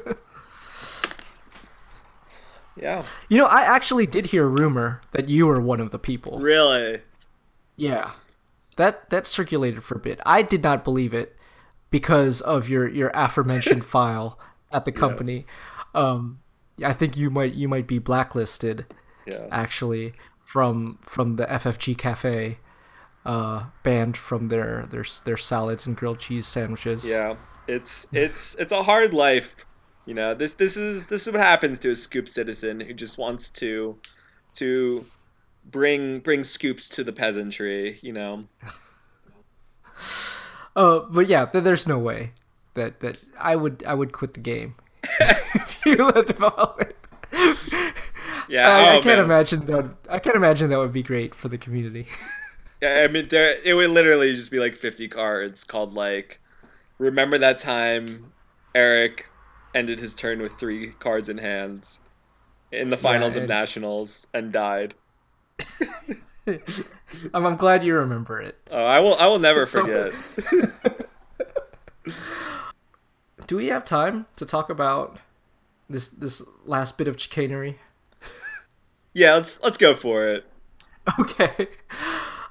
[2.82, 3.04] yeah.
[3.30, 6.40] you know i actually did hear a rumor that you were one of the people
[6.40, 7.02] Really.
[7.78, 8.12] Yeah,
[8.80, 10.20] that that circulated for a bit.
[10.26, 11.36] I did not believe it
[11.92, 14.40] because of your your aforementioned file
[14.72, 15.46] at the company.
[15.94, 16.40] Um,
[16.84, 18.86] I think you might you might be blacklisted
[19.28, 19.48] Yeah.
[19.52, 20.14] actually
[20.44, 22.58] from from the FFG Cafe,
[23.26, 27.08] uh, banned from their their their salads and grilled cheese sandwiches.
[27.08, 27.36] Yeah.
[27.68, 29.66] It's it's it's a hard life.
[30.06, 33.18] You know, this this is this is what happens to a scoop citizen who just
[33.18, 33.98] wants to
[34.56, 35.06] to
[35.72, 38.46] bring bring scoops to the peasantry, you know.
[40.76, 42.32] Uh, but yeah, th- there's no way
[42.76, 44.76] that that I would I would quit the game
[45.20, 46.96] if you let develop it.
[48.48, 49.26] Yeah, I, I oh, can't man.
[49.26, 49.90] imagine that.
[50.10, 52.08] I can't imagine that would be great for the community.
[52.82, 56.40] Yeah, I mean, there it would literally just be like 50 cards called like,
[56.98, 58.32] remember that time
[58.74, 59.28] Eric
[59.76, 62.00] ended his turn with three cards in hands
[62.72, 64.94] in the finals and- of nationals and died.
[66.48, 68.56] I'm, I'm glad you remember it.
[68.72, 70.14] Oh, I will I will never So- forget.
[73.48, 75.18] Do we have time to talk about
[75.90, 77.80] this this last bit of chicanery?
[79.14, 80.46] yeah, let's let's go for it.
[81.20, 81.68] Okay.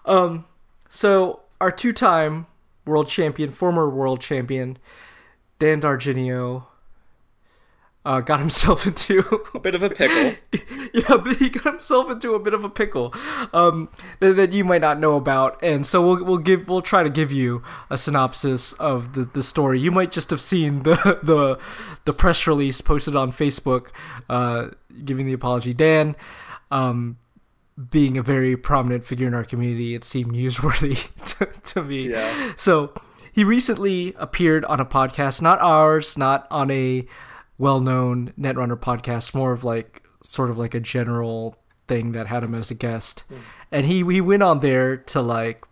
[0.05, 0.45] Um.
[0.89, 2.47] So our two-time
[2.87, 4.79] world champion, former world champion,
[5.59, 6.67] Dan D'Argenio,
[8.09, 9.19] uh, got himself into
[9.55, 10.35] A bit of a pickle.
[10.95, 13.13] yeah, but he got himself into a bit of a pickle
[13.53, 17.03] um, that, that you might not know about, and so we'll we'll give we'll try
[17.03, 19.79] to give you a synopsis of the, the story.
[19.79, 21.59] You might just have seen the the
[22.07, 23.89] the press release posted on Facebook,
[24.31, 24.71] uh,
[25.05, 25.75] giving the apology.
[25.75, 26.17] Dan,
[26.71, 27.19] um,
[27.91, 31.09] being a very prominent figure in our community, it seemed newsworthy
[31.39, 32.09] to, to me.
[32.09, 32.55] Yeah.
[32.57, 32.95] So
[33.33, 37.07] he recently appeared on a podcast, not ours, not on a
[37.59, 41.57] well-known Netrunner podcast, more of like sort of like a general
[41.87, 43.25] thing that had him as a guest.
[43.29, 43.35] Hmm.
[43.71, 45.65] And he he went on there to like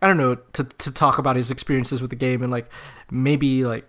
[0.00, 2.68] I don't know, to to talk about his experiences with the game and like
[3.10, 3.86] maybe like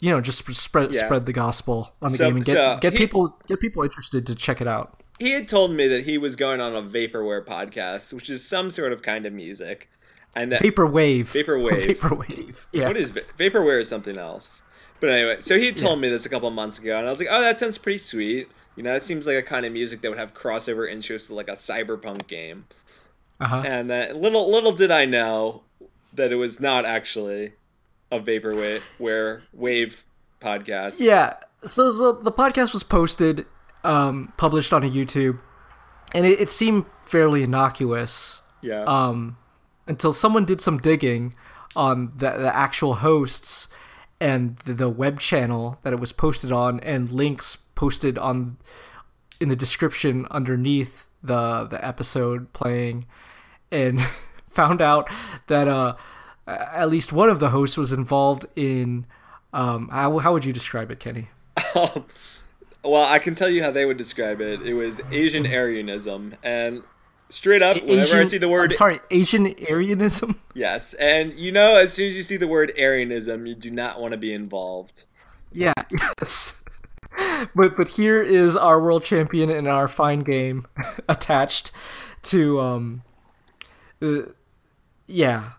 [0.00, 1.04] you know just spread Yeah.
[1.04, 3.82] spread the gospel on the So- game and get so get he- people get people
[3.82, 5.00] interested to check it out.
[5.20, 8.68] He had told me that he was going on a vaporware podcast, which is some
[8.70, 9.88] sort of kind of music,
[10.34, 11.26] and that Vaporwave.
[11.32, 11.86] Vaporwave.
[11.98, 12.56] Vaporwave.
[12.72, 12.88] Yeah.
[12.88, 13.80] What is vaporware?
[13.80, 14.62] Is something else.
[15.04, 17.28] But anyway, so he told me this a couple months ago, and I was like,
[17.30, 20.08] "Oh, that sounds pretty sweet." You know, that seems like a kind of music that
[20.08, 22.64] would have crossover interests, to like a cyberpunk game.
[23.38, 23.62] Uh-huh.
[23.66, 25.60] And that little little did I know
[26.14, 27.52] that it was not actually
[28.10, 30.02] a vaporware where wave
[30.40, 31.00] podcast.
[31.00, 31.34] Yeah.
[31.66, 33.44] So, so the podcast was posted,
[33.84, 35.38] um, published on a YouTube,
[36.14, 38.84] and it, it seemed fairly innocuous yeah.
[38.84, 39.36] um,
[39.86, 41.34] until someone did some digging
[41.76, 43.68] on the, the actual hosts
[44.20, 48.56] and the, web channel that it was posted on, and links posted on
[49.40, 53.06] in the description underneath the the episode playing,
[53.70, 54.00] and
[54.48, 55.08] found out
[55.48, 55.96] that uh,
[56.46, 59.06] at least one of the hosts was involved in.
[59.52, 61.28] Um, how, how would you describe it, Kenny?
[62.84, 64.62] Well, I can tell you how they would describe it.
[64.62, 66.82] It was Asian Aryanism, and
[67.28, 70.36] straight up, whenever I Asian- see the word I'm sorry, Asian Aryanism.
[70.54, 74.00] yes, and you know, as soon as you see the word Aryanism, you do not
[74.00, 75.06] want to be involved.
[75.52, 75.72] Yeah,
[76.20, 76.54] yes.
[77.54, 80.66] But but here is our world champion and our fine game
[81.08, 81.70] attached
[82.24, 83.02] to um
[84.02, 84.22] uh,
[85.06, 85.52] yeah.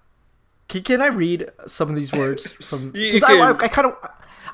[0.67, 3.49] Can, can I read some of these words from I, I.
[3.51, 3.95] I kind of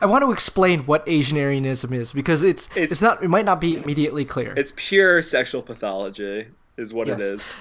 [0.01, 3.45] I want to explain what Asian Aryanism is because it's, it's It's- not it might
[3.45, 4.53] not be immediately clear.
[4.57, 6.47] It's pure sexual pathology,
[6.81, 7.27] is what it Yes.
[7.27, 7.53] is.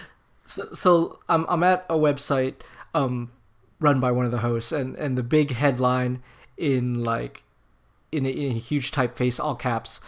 [0.47, 2.55] So, so I'm I'm at a website
[2.95, 3.31] um
[3.79, 6.23] run by one of the hosts and and the big headline
[6.57, 7.45] in like
[8.11, 10.01] in a, in a huge typeface all caps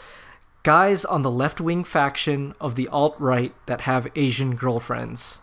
[0.65, 5.39] guys on the left wing faction of the alt right that have Asian girlfriends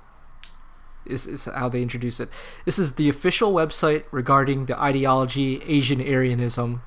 [1.05, 2.30] is, is how they introduce it.
[2.65, 6.82] This is the official website regarding the ideology Asian Aryanism,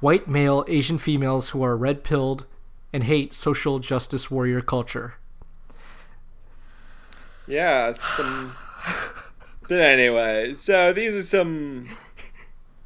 [0.00, 2.46] white male Asian females who are red pilled
[2.92, 5.14] and hate social justice warrior culture.
[7.48, 8.54] Yeah, some.
[9.68, 11.88] but anyway, so these are some.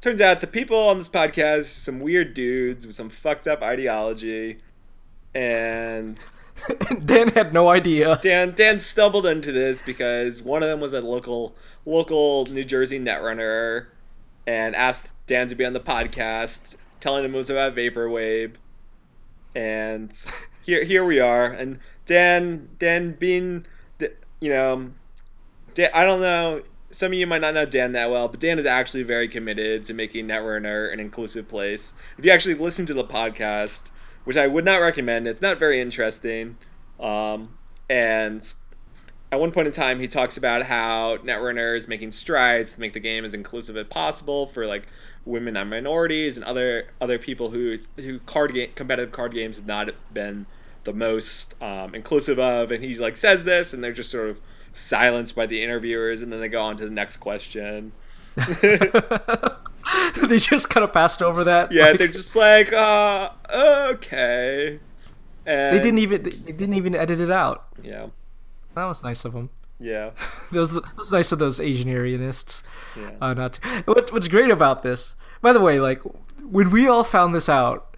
[0.01, 3.61] Turns out the people on this podcast, are some weird dudes with some fucked up
[3.61, 4.59] ideology,
[5.35, 6.17] and
[7.05, 8.19] Dan had no idea.
[8.21, 11.55] Dan Dan stumbled into this because one of them was a local
[11.85, 13.87] local New Jersey netrunner,
[14.47, 18.53] and asked Dan to be on the podcast, telling him it was about vaporwave,
[19.55, 20.13] and
[20.61, 23.65] here here we are, and Dan Dan being,
[24.43, 24.91] you know,
[25.73, 26.61] Dan, I don't know.
[26.91, 29.85] Some of you might not know Dan that well, but Dan is actually very committed
[29.85, 31.93] to making Netrunner an inclusive place.
[32.17, 33.89] If you actually listen to the podcast,
[34.25, 36.57] which I would not recommend, it's not very interesting.
[36.99, 37.57] Um,
[37.89, 38.53] and
[39.31, 42.91] at one point in time, he talks about how Netrunner is making strides to make
[42.91, 44.87] the game as inclusive as possible for like
[45.23, 49.65] women and minorities and other other people who who card game competitive card games have
[49.65, 50.45] not been
[50.83, 52.71] the most um, inclusive of.
[52.71, 54.39] And he like says this, and they're just sort of
[54.71, 57.91] silenced by the interviewers, and then they go on to the next question.
[58.61, 61.71] they just kind of passed over that.
[61.71, 64.79] Yeah, like, they're just like, uh, okay.
[65.45, 67.65] And, they didn't even they didn't even edit it out.
[67.81, 68.07] Yeah,
[68.75, 69.49] That was nice of them.
[69.79, 70.11] yeah,
[70.51, 72.63] That was, that was nice of those Asian Aryanists.
[72.95, 73.11] yeah.
[73.21, 76.01] Uh, not to, what, what's great about this, by the way, like
[76.41, 77.92] when we all found this out,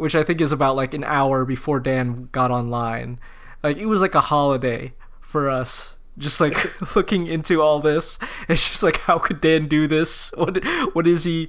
[0.00, 3.20] which I think is about like an hour before Dan got online,
[3.62, 5.96] like it was like a holiday for us.
[6.18, 6.56] Just like
[6.96, 10.32] looking into all this, it's just like, how could Dan do this?
[10.36, 11.48] What what is he?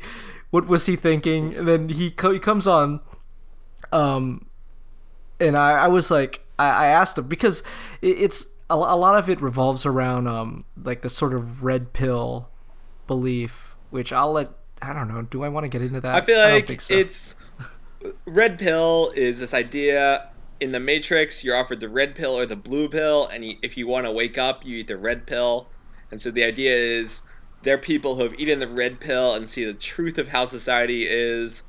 [0.51, 1.55] What was he thinking?
[1.55, 2.99] And then he co- he comes on,
[3.91, 4.45] um,
[5.39, 7.63] and I, I was like, I, I asked him because
[8.01, 11.93] it, it's a, a lot of it revolves around um like the sort of red
[11.93, 12.49] pill
[13.07, 14.49] belief, which I'll let.
[14.81, 15.21] I don't know.
[15.21, 16.15] Do I want to get into that?
[16.15, 16.95] I feel don't like think so.
[16.95, 17.35] it's
[18.25, 20.29] red pill is this idea
[20.59, 21.43] in the Matrix.
[21.43, 24.11] You're offered the red pill or the blue pill, and you, if you want to
[24.11, 25.67] wake up, you eat the red pill.
[26.11, 27.21] And so the idea is
[27.63, 30.45] there are people who have eaten the red pill and see the truth of how
[30.45, 31.63] society is,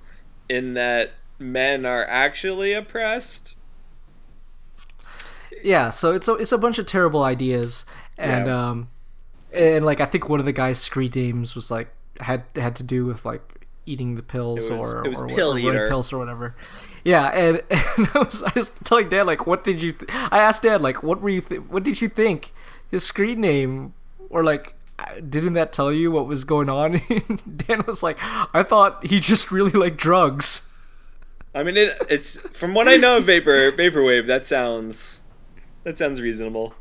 [0.48, 3.54] in that men are actually oppressed.
[5.62, 5.90] yeah.
[5.90, 7.86] So it's a it's a bunch of terrible ideas,
[8.18, 8.68] and Yeah.
[8.70, 8.88] um,
[9.52, 12.82] and like I think one of the guys' screen names was like had had to
[12.82, 15.88] do with like eating the pills was- or it was or, Pill Eater.
[15.88, 16.54] pills or whatever.
[17.04, 19.92] Yeah, and, and I was I was telling Dad like, what did you?
[19.92, 20.08] Th-?
[20.30, 21.40] I asked Dad like, what were you?
[21.40, 22.52] Th- what did you think?
[22.90, 23.94] His screen name
[24.30, 24.74] or like.
[25.28, 27.00] Didn't that tell you what was going on?
[27.66, 28.18] Dan was like,
[28.54, 30.68] "I thought he just really liked drugs."
[31.56, 34.28] I mean, it, it's from what I know of vapor vaporwave.
[34.28, 35.22] That sounds
[35.82, 36.74] that sounds reasonable.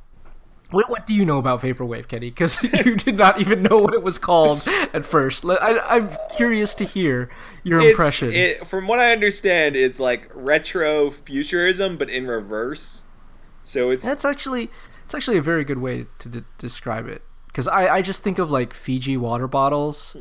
[0.71, 2.29] What, what do you know about vaporwave, Kenny?
[2.29, 4.63] Because you did not even know what it was called
[4.93, 5.45] at first.
[5.45, 7.29] I, I'm curious to hear
[7.63, 8.31] your It's- impression.
[8.31, 13.05] It, from what I understand, it's like retro futurism, but in reverse.
[13.63, 14.69] So it's That's actually
[15.05, 17.21] it's actually a very good way to de- describe it.
[17.47, 20.15] Because I, I just think of like Fiji water bottles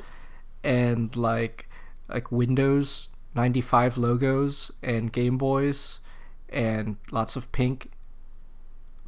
[0.64, 1.68] and like
[2.08, 6.00] like Windows 95 logos and Game Boys
[6.48, 7.92] and lots of pink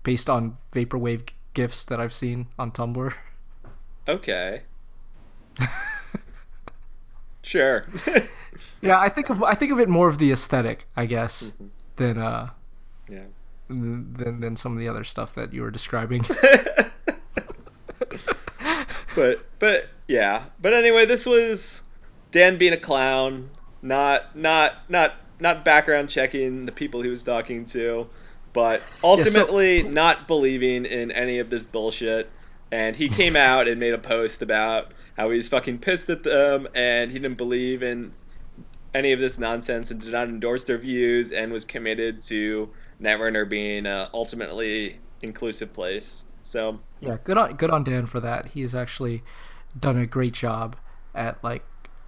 [0.03, 3.13] based on vaporwave gifs that I've seen on Tumblr.
[4.09, 4.63] okay.
[7.43, 7.87] sure.
[8.81, 11.67] Yeah, I think of I think of it more of the aesthetic, I guess, Mm-hmm.
[11.97, 12.51] than uh
[13.09, 13.25] yeah.
[13.69, 16.25] than than some of the other stuff that you were describing.
[19.15, 20.45] but but yeah.
[20.61, 21.83] But anyway, this was
[22.31, 23.51] Dan being a clown,
[23.83, 28.09] not not not not background checking the people he was talking to,
[28.53, 32.31] but ultimately not believing in any of this bullshit.
[32.71, 36.23] And he came out and made a post about how he was fucking pissed at
[36.23, 38.13] them and he didn't believe in
[38.95, 42.69] any of this nonsense and did not endorse their views and was committed to
[43.01, 46.25] Netrunner being a ultimately inclusive place.
[46.43, 48.47] So Yeah, good on good on Dan for that.
[48.49, 49.23] He's actually
[49.79, 50.77] done a great job
[51.15, 51.65] at like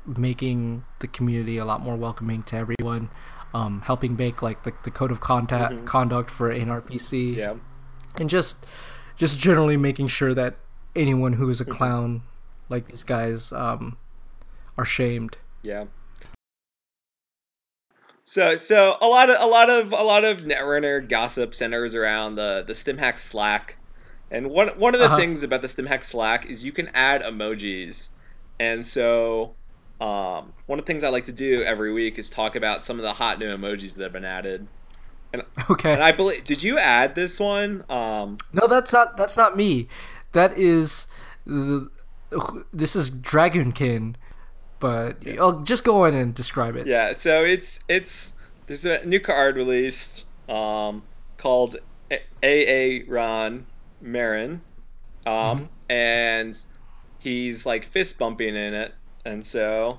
[0.06, 3.08] making the community a lot more welcoming to everyone.
[3.54, 7.54] Um, helping make like the, the code of contact conduct for NRPC, yeah.
[8.16, 8.66] and just
[9.16, 10.56] just generally making sure that
[10.96, 12.22] anyone who is a clown
[12.68, 13.96] like these guys um,
[14.76, 15.38] are shamed.
[15.62, 15.84] Yeah.
[18.24, 22.36] So so a lot of a lot of a lot of Netrunner gossip centers around
[22.36, 23.76] the the StimHack Slack,
[24.30, 25.16] and one one of the Uh-huh.
[25.16, 28.08] things about the StimHack Slack is you can add emojis,
[28.58, 29.54] and so
[30.00, 32.98] um, one of the things I like to do every week is talk about some
[32.98, 34.66] of the hot new emojis that have been added.
[35.68, 35.92] Okay.
[35.92, 37.84] And I believe did you add this one?
[37.90, 39.88] Um, No, that's not that's not me.
[40.30, 41.08] That is
[41.44, 41.90] the
[42.72, 44.14] this is Dragonkin,
[44.78, 46.86] but I'll just go in and describe it.
[46.86, 48.32] Yeah, so it's it's
[48.66, 51.02] there's a new card released um,
[51.36, 51.76] called
[52.12, 53.66] AA Ron
[54.04, 54.60] Marrón,
[55.26, 56.56] um, and
[57.18, 58.94] he's like fist bumping in it,
[59.24, 59.98] and so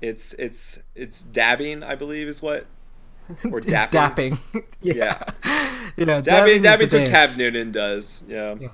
[0.00, 2.66] it's it's it's dabbing, I believe, is what
[3.50, 4.32] or it's dapping.
[4.52, 4.64] dapping.
[4.82, 5.22] yeah.
[5.96, 7.30] Yeah, Dabbing, dabbing is dabbing's what dance.
[7.30, 8.24] Cam Newton does.
[8.28, 8.54] Yeah.
[8.60, 8.68] Yeah.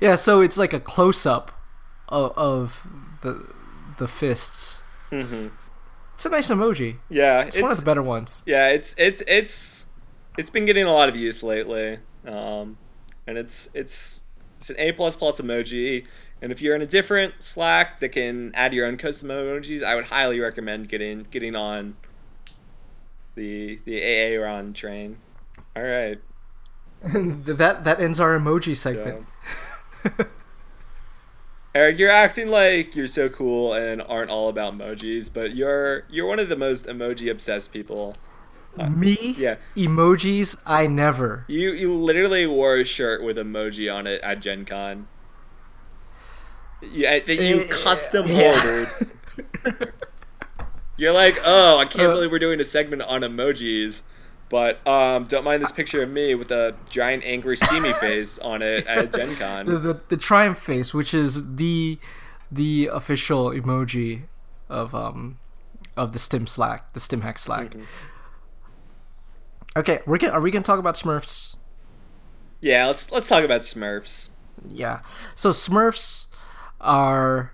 [0.00, 1.52] Yeah, so it's like a close up
[2.08, 2.86] of, of
[3.22, 3.46] the
[3.98, 4.80] the fists.
[5.10, 5.48] Mm-hmm.
[6.14, 6.96] It's a nice emoji.
[7.10, 8.42] Yeah, It's, one of the better ones.
[8.46, 9.86] Yeah, it's it's it's
[10.38, 12.78] it's been getting a lot of use lately, um,
[13.26, 14.22] and it's it's
[14.58, 16.06] it's an A plus plus emoji.
[16.42, 19.94] And if you're in a different Slack that can add your own custom emojis, I
[19.94, 21.96] would highly recommend getting getting on
[23.34, 25.16] the the AA Ron train.
[25.74, 26.18] All right.
[27.02, 29.26] that that ends our emoji segment.
[31.74, 36.26] Eric, you're acting like you're so cool and aren't all about emojis, but you're you're
[36.26, 38.14] one of the most emoji obsessed people.
[38.78, 39.34] Uh, Me?
[39.38, 39.56] Yeah.
[39.76, 40.56] Emojis?
[40.66, 41.44] I never.
[41.48, 45.06] You you literally wore a shirt with emoji on it at Gen Con.
[46.82, 48.52] Yeah, that you Eh, custom yeah.
[48.54, 49.10] ordered.
[50.98, 54.00] You're like, oh, I can't Uh, believe we're doing a segment on emojis,
[54.48, 58.62] but um, don't mind this picture of me with a giant angry steamy face on
[58.62, 59.66] it at Gen the, Con.
[59.66, 61.98] the the triumph face, which is the
[62.50, 64.22] the official emoji
[64.70, 65.38] of um
[65.98, 67.70] of the Stim Slack, the Stim Hack Slack.
[67.70, 67.82] Mm-hmm.
[69.76, 71.56] Okay, we're gonna, are we gonna talk about Smurfs?
[72.62, 74.30] Yeah, let's let's talk about Smurfs.
[74.66, 75.00] Yeah.
[75.34, 76.26] So Smurfs
[76.80, 77.52] are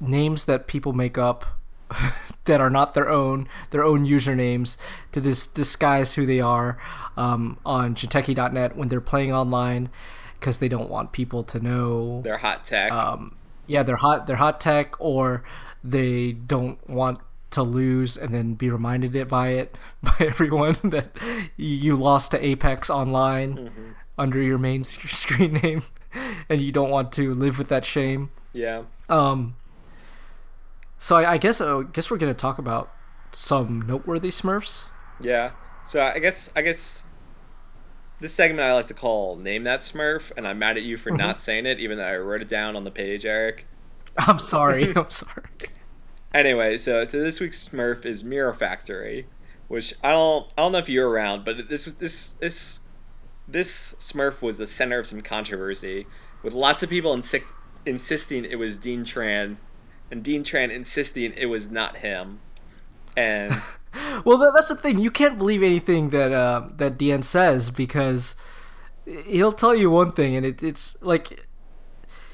[0.00, 1.44] names that people make up
[2.44, 4.76] that are not their own, their own usernames
[5.12, 6.78] to dis- disguise who they are
[7.16, 9.90] um, on Jinteki.net when they're playing online
[10.38, 12.20] because they don't want people to know.
[12.22, 12.92] They're hot tech.
[12.92, 14.26] Um, yeah, they're hot.
[14.26, 15.42] They're hot tech, or
[15.82, 17.18] they don't want
[17.50, 21.16] to lose and then be reminded it by it by everyone that
[21.56, 25.82] you lost to Apex online under your main screen name,
[26.48, 28.30] and you don't want to live with that shame.
[28.52, 28.82] yeah.
[29.08, 29.56] Um.
[30.98, 32.90] So I, I guess I guess we're gonna talk about
[33.32, 34.86] some noteworthy Smurfs.
[35.20, 35.50] Yeah.
[35.82, 37.02] So I guess I guess
[38.20, 41.10] this segment I like to call "Name That Smurf," and I'm mad at you for
[41.10, 41.18] Mm-hmm.
[41.18, 43.66] not saying it, even though I wrote it down on the page, Eric.
[44.18, 44.92] I'm sorry.
[44.96, 45.44] I'm sorry.
[46.32, 49.26] Anyway, so, so this week's Smurf is Mirror Factory,
[49.68, 52.80] which I don't I don't know if you're around, but this was this this
[53.48, 56.06] this Smurf was the center of some controversy,
[56.42, 57.52] with lots of people insi-
[57.86, 59.56] insisting it was Dean Tran,
[60.10, 62.40] and Dean Tran insisting it was not him,
[63.16, 63.52] and
[64.24, 64.98] well, tha- that's the thing.
[64.98, 68.34] You can't believe anything that uh, that DN says because
[69.26, 71.46] he'll tell you one thing, and it, it's like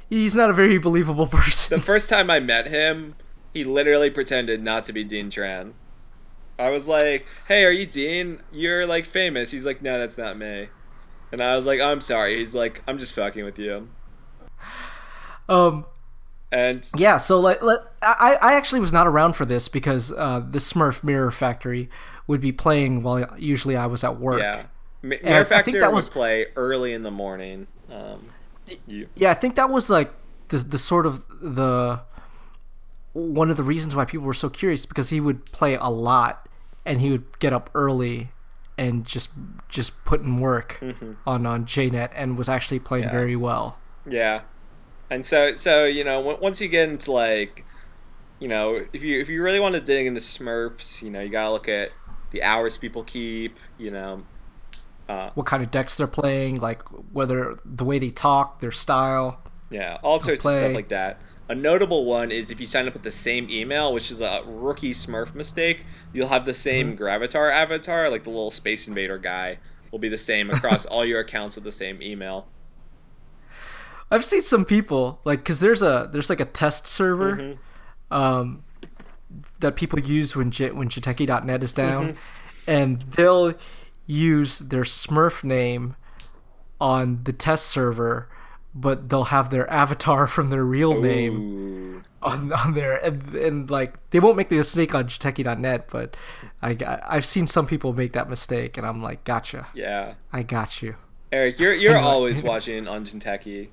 [0.09, 1.79] he's not a very believable person.
[1.79, 3.17] The first time I met him,
[3.53, 5.73] he literally pretended not to be Dean Tran.
[6.59, 8.41] I was like, "Hey, are you Dean?
[8.53, 10.69] You're like famous." He's like, "No, that's not me."
[11.33, 13.89] And I was like, "I'm sorry." He's like, "I'm just fucking with you."
[15.49, 15.87] um,
[16.53, 17.19] And yeah.
[17.19, 21.03] So like, let, I I actually was not around for this because uh, the Smurf
[21.05, 21.89] Mirror Factory
[22.27, 24.41] would be playing while usually I was at work.
[24.41, 24.65] yeah,
[25.05, 27.67] M- I- I Mirror think that would was- play early in the morning.
[27.91, 28.27] Um,
[28.87, 30.13] you, Yeah, I think that was like
[30.49, 32.01] the the sort of the
[33.13, 36.49] one of the reasons why people were so curious because he would play a lot
[36.85, 38.31] and he would get up early
[38.81, 39.31] and just
[39.69, 40.81] just put in work
[41.27, 43.15] on on JNet and was actually playing Mm-hmm.
[43.15, 43.21] Yeah.
[43.21, 43.79] very well.
[44.09, 44.41] Yeah,
[45.11, 47.65] and so so you know on- once you get into like,
[48.41, 51.29] you know if you if you really want to dig into Smurfs, you know you
[51.29, 51.91] gotta look at
[52.33, 53.59] the hours people keep.
[53.79, 54.23] You know,
[55.09, 59.43] uh, What kind of decks they're playing, like whether the way they talk, their style.
[59.71, 60.59] yeah, all sorts of play.
[60.65, 61.21] stuff like that.
[61.51, 64.41] A notable one is if you sign up with the same email, which is a
[64.47, 69.59] rookie Smurf mistake, you'll have the same Gravatar avatar, like the little Space Invader guy,
[69.91, 72.47] will be the same across all your accounts with the same email.
[74.13, 78.15] I've seen some people like because there's a there's like a test server Mm-hmm.
[78.15, 78.65] um,
[79.61, 82.17] that people use when J- when Jinteki.net is down, Mm-hmm.
[82.71, 83.55] and they'll
[84.07, 85.97] use their Smurf name
[86.81, 88.29] on the test server,
[88.75, 93.95] but they'll have their avatar from their real name on, on there, and, and like
[94.11, 96.17] they won't make the mistake on Jinteki.net, but
[96.63, 100.15] I I've seen some people make that mistake, and I'm like, gotcha, Yeah.
[100.33, 100.97] I got you.
[101.33, 103.69] Eric, you're you're always watching on Jinteki.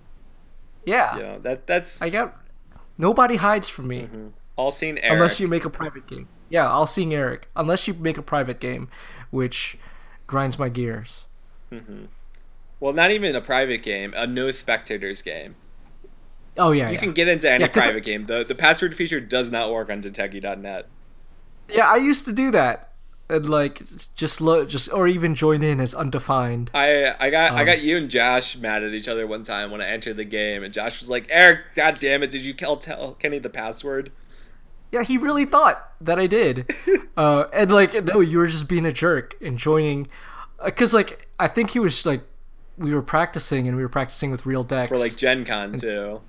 [0.86, 2.36] Yeah, You know, that that's I got.
[2.98, 4.04] Nobody hides from me.
[4.04, 4.28] Mm-hmm.
[4.56, 5.14] all seen Eric.
[5.14, 6.28] Unless you make a private game.
[6.50, 7.50] Yeah, I'll sing Eric.
[7.56, 8.90] Unless you make a private game,
[9.30, 9.78] which
[10.26, 11.26] grinds my gears.
[11.72, 12.06] Mm-hmm.
[12.80, 15.58] Well, not even a private game, a no spectators game.
[16.58, 16.98] Oh yeah, You yeah.
[16.98, 18.26] can get into any Yeah, private game.
[18.26, 20.90] The the password feature does not work on Jinteki.net.
[21.68, 21.88] yeah.
[21.88, 22.94] I used to do that,
[23.30, 23.84] and like
[24.16, 26.72] just look, just or even join in as undefined.
[26.74, 29.70] I I got I Um, got you and Josh mad at each other one time
[29.72, 32.54] when I entered the game, and Josh was like, "Eric, god damn it, did you
[32.54, 34.12] tell, tell Kenny the password?"
[34.92, 36.74] Yeah, he really thought that I did,
[37.18, 40.08] uh, and like no, you were just being a jerk and joining,
[40.64, 42.22] because like I think he was like
[42.78, 46.22] we were practicing and we were practicing with real decks For like Gen Con too.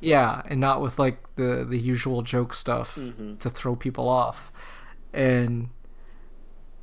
[0.00, 3.36] Yeah, and not with like the the usual joke stuff Mm-hmm.
[3.36, 4.50] to throw people off,
[5.12, 5.68] and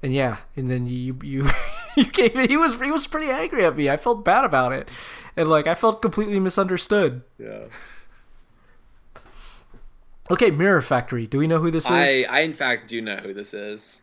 [0.04, 1.50] and yeah, and then you you
[1.98, 2.50] you came in.
[2.50, 3.90] He was he was pretty angry at me.
[3.90, 4.88] I felt bad about it,
[5.36, 7.24] and like I felt completely misunderstood.
[7.40, 7.66] Yeah.
[10.30, 11.26] Okay, Mirror Factory.
[11.26, 11.92] Do we know who this is?
[11.92, 14.02] I I in fact do know who this is.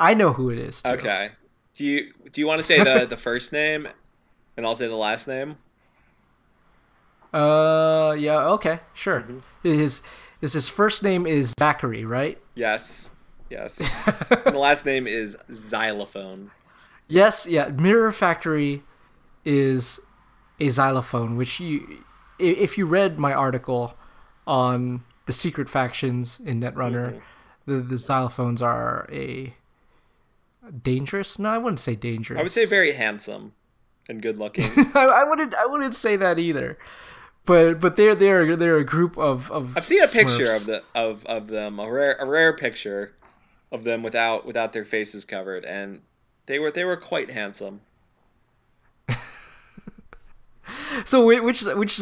[0.00, 0.82] I know who it is.
[0.82, 0.90] Too.
[0.92, 1.30] Okay.
[1.74, 3.88] Do you do you want to say the the first name,
[4.56, 5.56] and I'll say the last name?
[7.32, 8.38] Uh, yeah.
[8.48, 9.20] Okay, sure.
[9.20, 9.38] Mm-hmm.
[9.62, 10.00] His
[10.40, 12.38] his his first name is Zachary, right?
[12.54, 13.10] Yes.
[13.50, 13.78] Yes.
[14.44, 16.50] and the last name is Xylophone.
[17.08, 17.68] Yes, yeah.
[17.68, 18.82] Mirror Factory
[19.44, 20.00] is
[20.58, 22.02] a xylophone, which you,
[22.38, 23.94] if you read my article
[24.46, 27.18] on the secret factions in Netrunner, Mm-hmm.
[27.66, 29.54] the the xylophones are a
[30.82, 31.38] dangerous.
[31.38, 32.38] No, I wouldn't say dangerous.
[32.38, 33.52] I would say very handsome
[34.08, 34.64] and good looking.
[34.94, 35.54] I, I wouldn't.
[35.54, 36.78] I wouldn't say that either.
[37.44, 39.76] But but they're they're they're a group of of.
[39.76, 43.14] I've seen a picture of the of, of them, a rare a rare picture
[43.70, 46.00] of them without without their faces covered, and
[46.46, 47.80] they were they were quite handsome.
[51.04, 52.00] So which which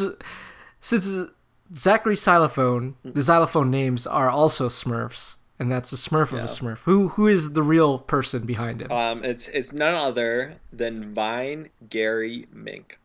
[0.79, 1.31] since
[1.75, 3.19] Zachary Xylophone, the mm-hmm.
[3.19, 6.79] xylophone names are also Smurfs, and that's a Smurf of a Smurf.
[6.79, 8.91] Who who is the real person behind it?
[8.91, 12.99] Um, it's it's none other than Vine Gary Mink.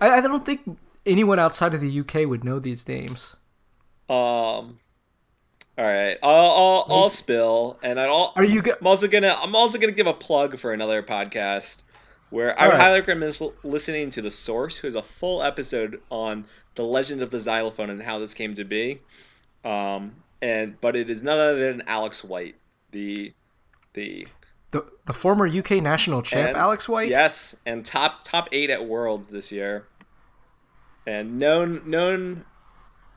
[0.00, 3.36] I, I don't think anyone outside of the UK would know these names.
[4.08, 4.78] Um.
[5.78, 8.32] All right, I'll I'll, I'll spill, and I'll.
[8.36, 11.82] Are you go- I'm also gonna I'm also gonna give a plug for another podcast
[12.30, 12.80] where I All would right.
[12.80, 16.44] highly recommend listening to the Source, who has a full episode on
[16.76, 19.00] the legend of the xylophone and how this came to be.
[19.64, 22.54] Um, and but it is none other than Alex White,
[22.92, 23.32] the
[23.94, 24.26] the
[24.70, 27.10] The the former UK national champ and- Alex White.
[27.10, 29.86] Yes, and top top eight at Worlds this year,
[31.06, 32.44] and known known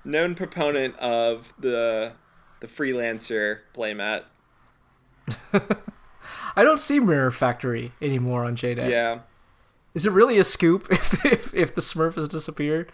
[0.03, 2.11] known proponent of the
[2.59, 4.23] the freelancer playmat.
[6.55, 8.89] I don't see Mirror Factory anymore on JDEC.
[8.89, 9.19] Yeah.
[9.93, 12.91] Is it really a scoop if if, if the Smurf has disappeared?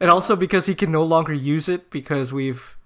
[0.00, 2.76] And also because he can no longer use it because we've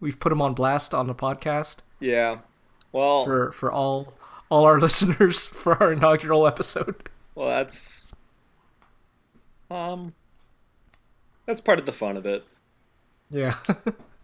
[0.00, 2.38] we've put him on blast on the podcast Yeah.
[2.92, 4.12] Well, for for all
[4.50, 7.08] all our listeners for our inaugural episode.
[7.34, 8.14] well, that's
[9.70, 10.14] um,
[11.46, 12.44] that's part of the fun of it.
[13.30, 13.54] Yeah.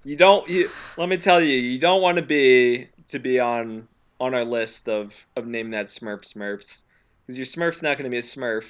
[0.05, 0.49] You don't.
[0.49, 3.89] You, let me tell you, you don't want to be to be on
[4.21, 6.85] on our list of of name that Smurf Smurfs
[7.27, 8.65] because your Smurf's not going to be a Smurf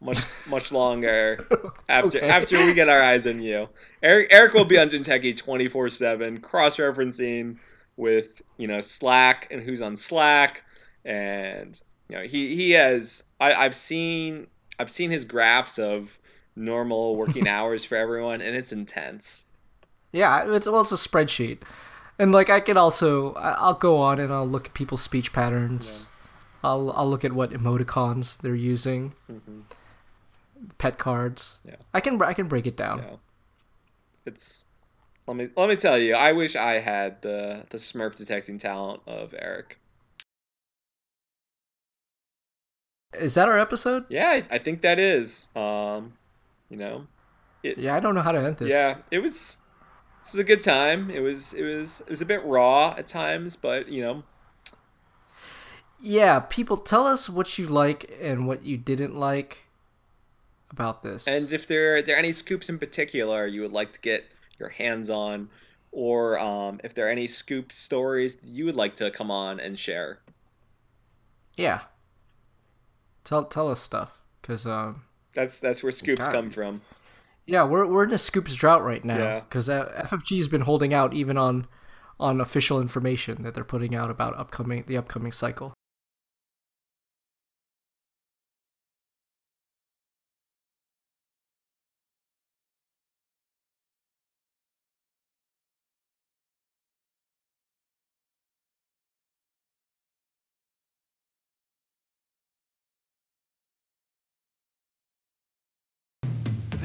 [0.00, 1.46] much much longer
[1.88, 2.28] after Okay.
[2.28, 3.68] after we get our eyes on you.
[4.02, 7.58] Eric Eric will be on Jinteki twenty four seven, cross referencing
[7.96, 10.62] with you know Slack and who's on Slack,
[11.04, 14.46] and you know he he has I, I've seen
[14.78, 16.18] I've seen his graphs of
[16.56, 19.44] normal working hours for everyone, and it's intense.
[20.12, 21.58] Yeah, it's well, it's a spreadsheet,
[22.20, 26.06] and like I can also I'll go on and I'll look at people's speech patterns.
[26.62, 29.62] I'll I'll look at what emoticons they're using, Mhm.
[30.78, 31.58] pet cards.
[31.64, 31.76] Yeah.
[31.94, 32.98] I can I can break it down.
[32.98, 33.16] Yeah.
[34.26, 34.66] It's
[35.26, 39.00] let me let me tell you, I wish I had the the Smurf detecting talent
[39.06, 39.78] of Eric.
[43.18, 44.04] Is that our episode?
[44.08, 45.48] Yeah, I, I think that is.
[45.56, 46.12] Um,
[46.68, 47.06] you know,
[47.62, 48.68] it, Yeah, I don't know how to end this.
[48.68, 49.56] yeah, it was.
[50.22, 51.10] This was a good time.
[51.10, 54.22] It was it was it was a bit raw at times, but you know,
[56.00, 59.64] Yeah, people tell us what you like and what you didn't like
[60.70, 61.26] about this.
[61.26, 64.24] and if there are there any scoops in particular you would like to get
[64.58, 65.48] your hands on,
[65.92, 69.78] or um, if there are any scoop stories you would like to come on and
[69.78, 70.20] share.
[71.56, 71.80] yeah.
[73.24, 75.02] Tell tell us stuff cuz um
[75.34, 76.32] That's that's where scoops God.
[76.32, 76.82] come from.
[77.50, 81.12] Yeah, we're we're in a scoops drought right now cuz uh, FFG's been holding out
[81.12, 81.66] even on
[82.20, 85.74] on official information that they're putting out about upcoming the upcoming cycle.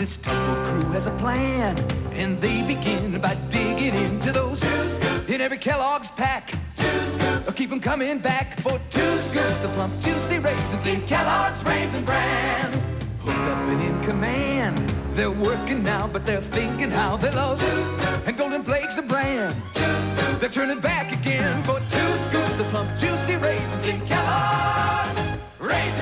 [0.05, 1.75] this temple crew has a plan,
[2.11, 6.51] and they begin by digging into those two scoops in every Kellogg's pack.
[6.75, 7.49] Two scoops.
[7.49, 11.63] Or keep them coming back for two, two scoops of plump, juicy raisins in Kellogg's
[11.63, 12.73] Raisin Bran.
[13.21, 14.93] Hooked up and in command.
[15.15, 18.27] They're working now, but they're thinking how they love two scoops.
[18.27, 19.55] And Golden Flakes and bran.
[19.73, 20.39] Two scoops.
[20.39, 25.19] They're turning back again for two scoops of plump, juicy raisins in Kellogg's
[25.59, 25.94] Raisin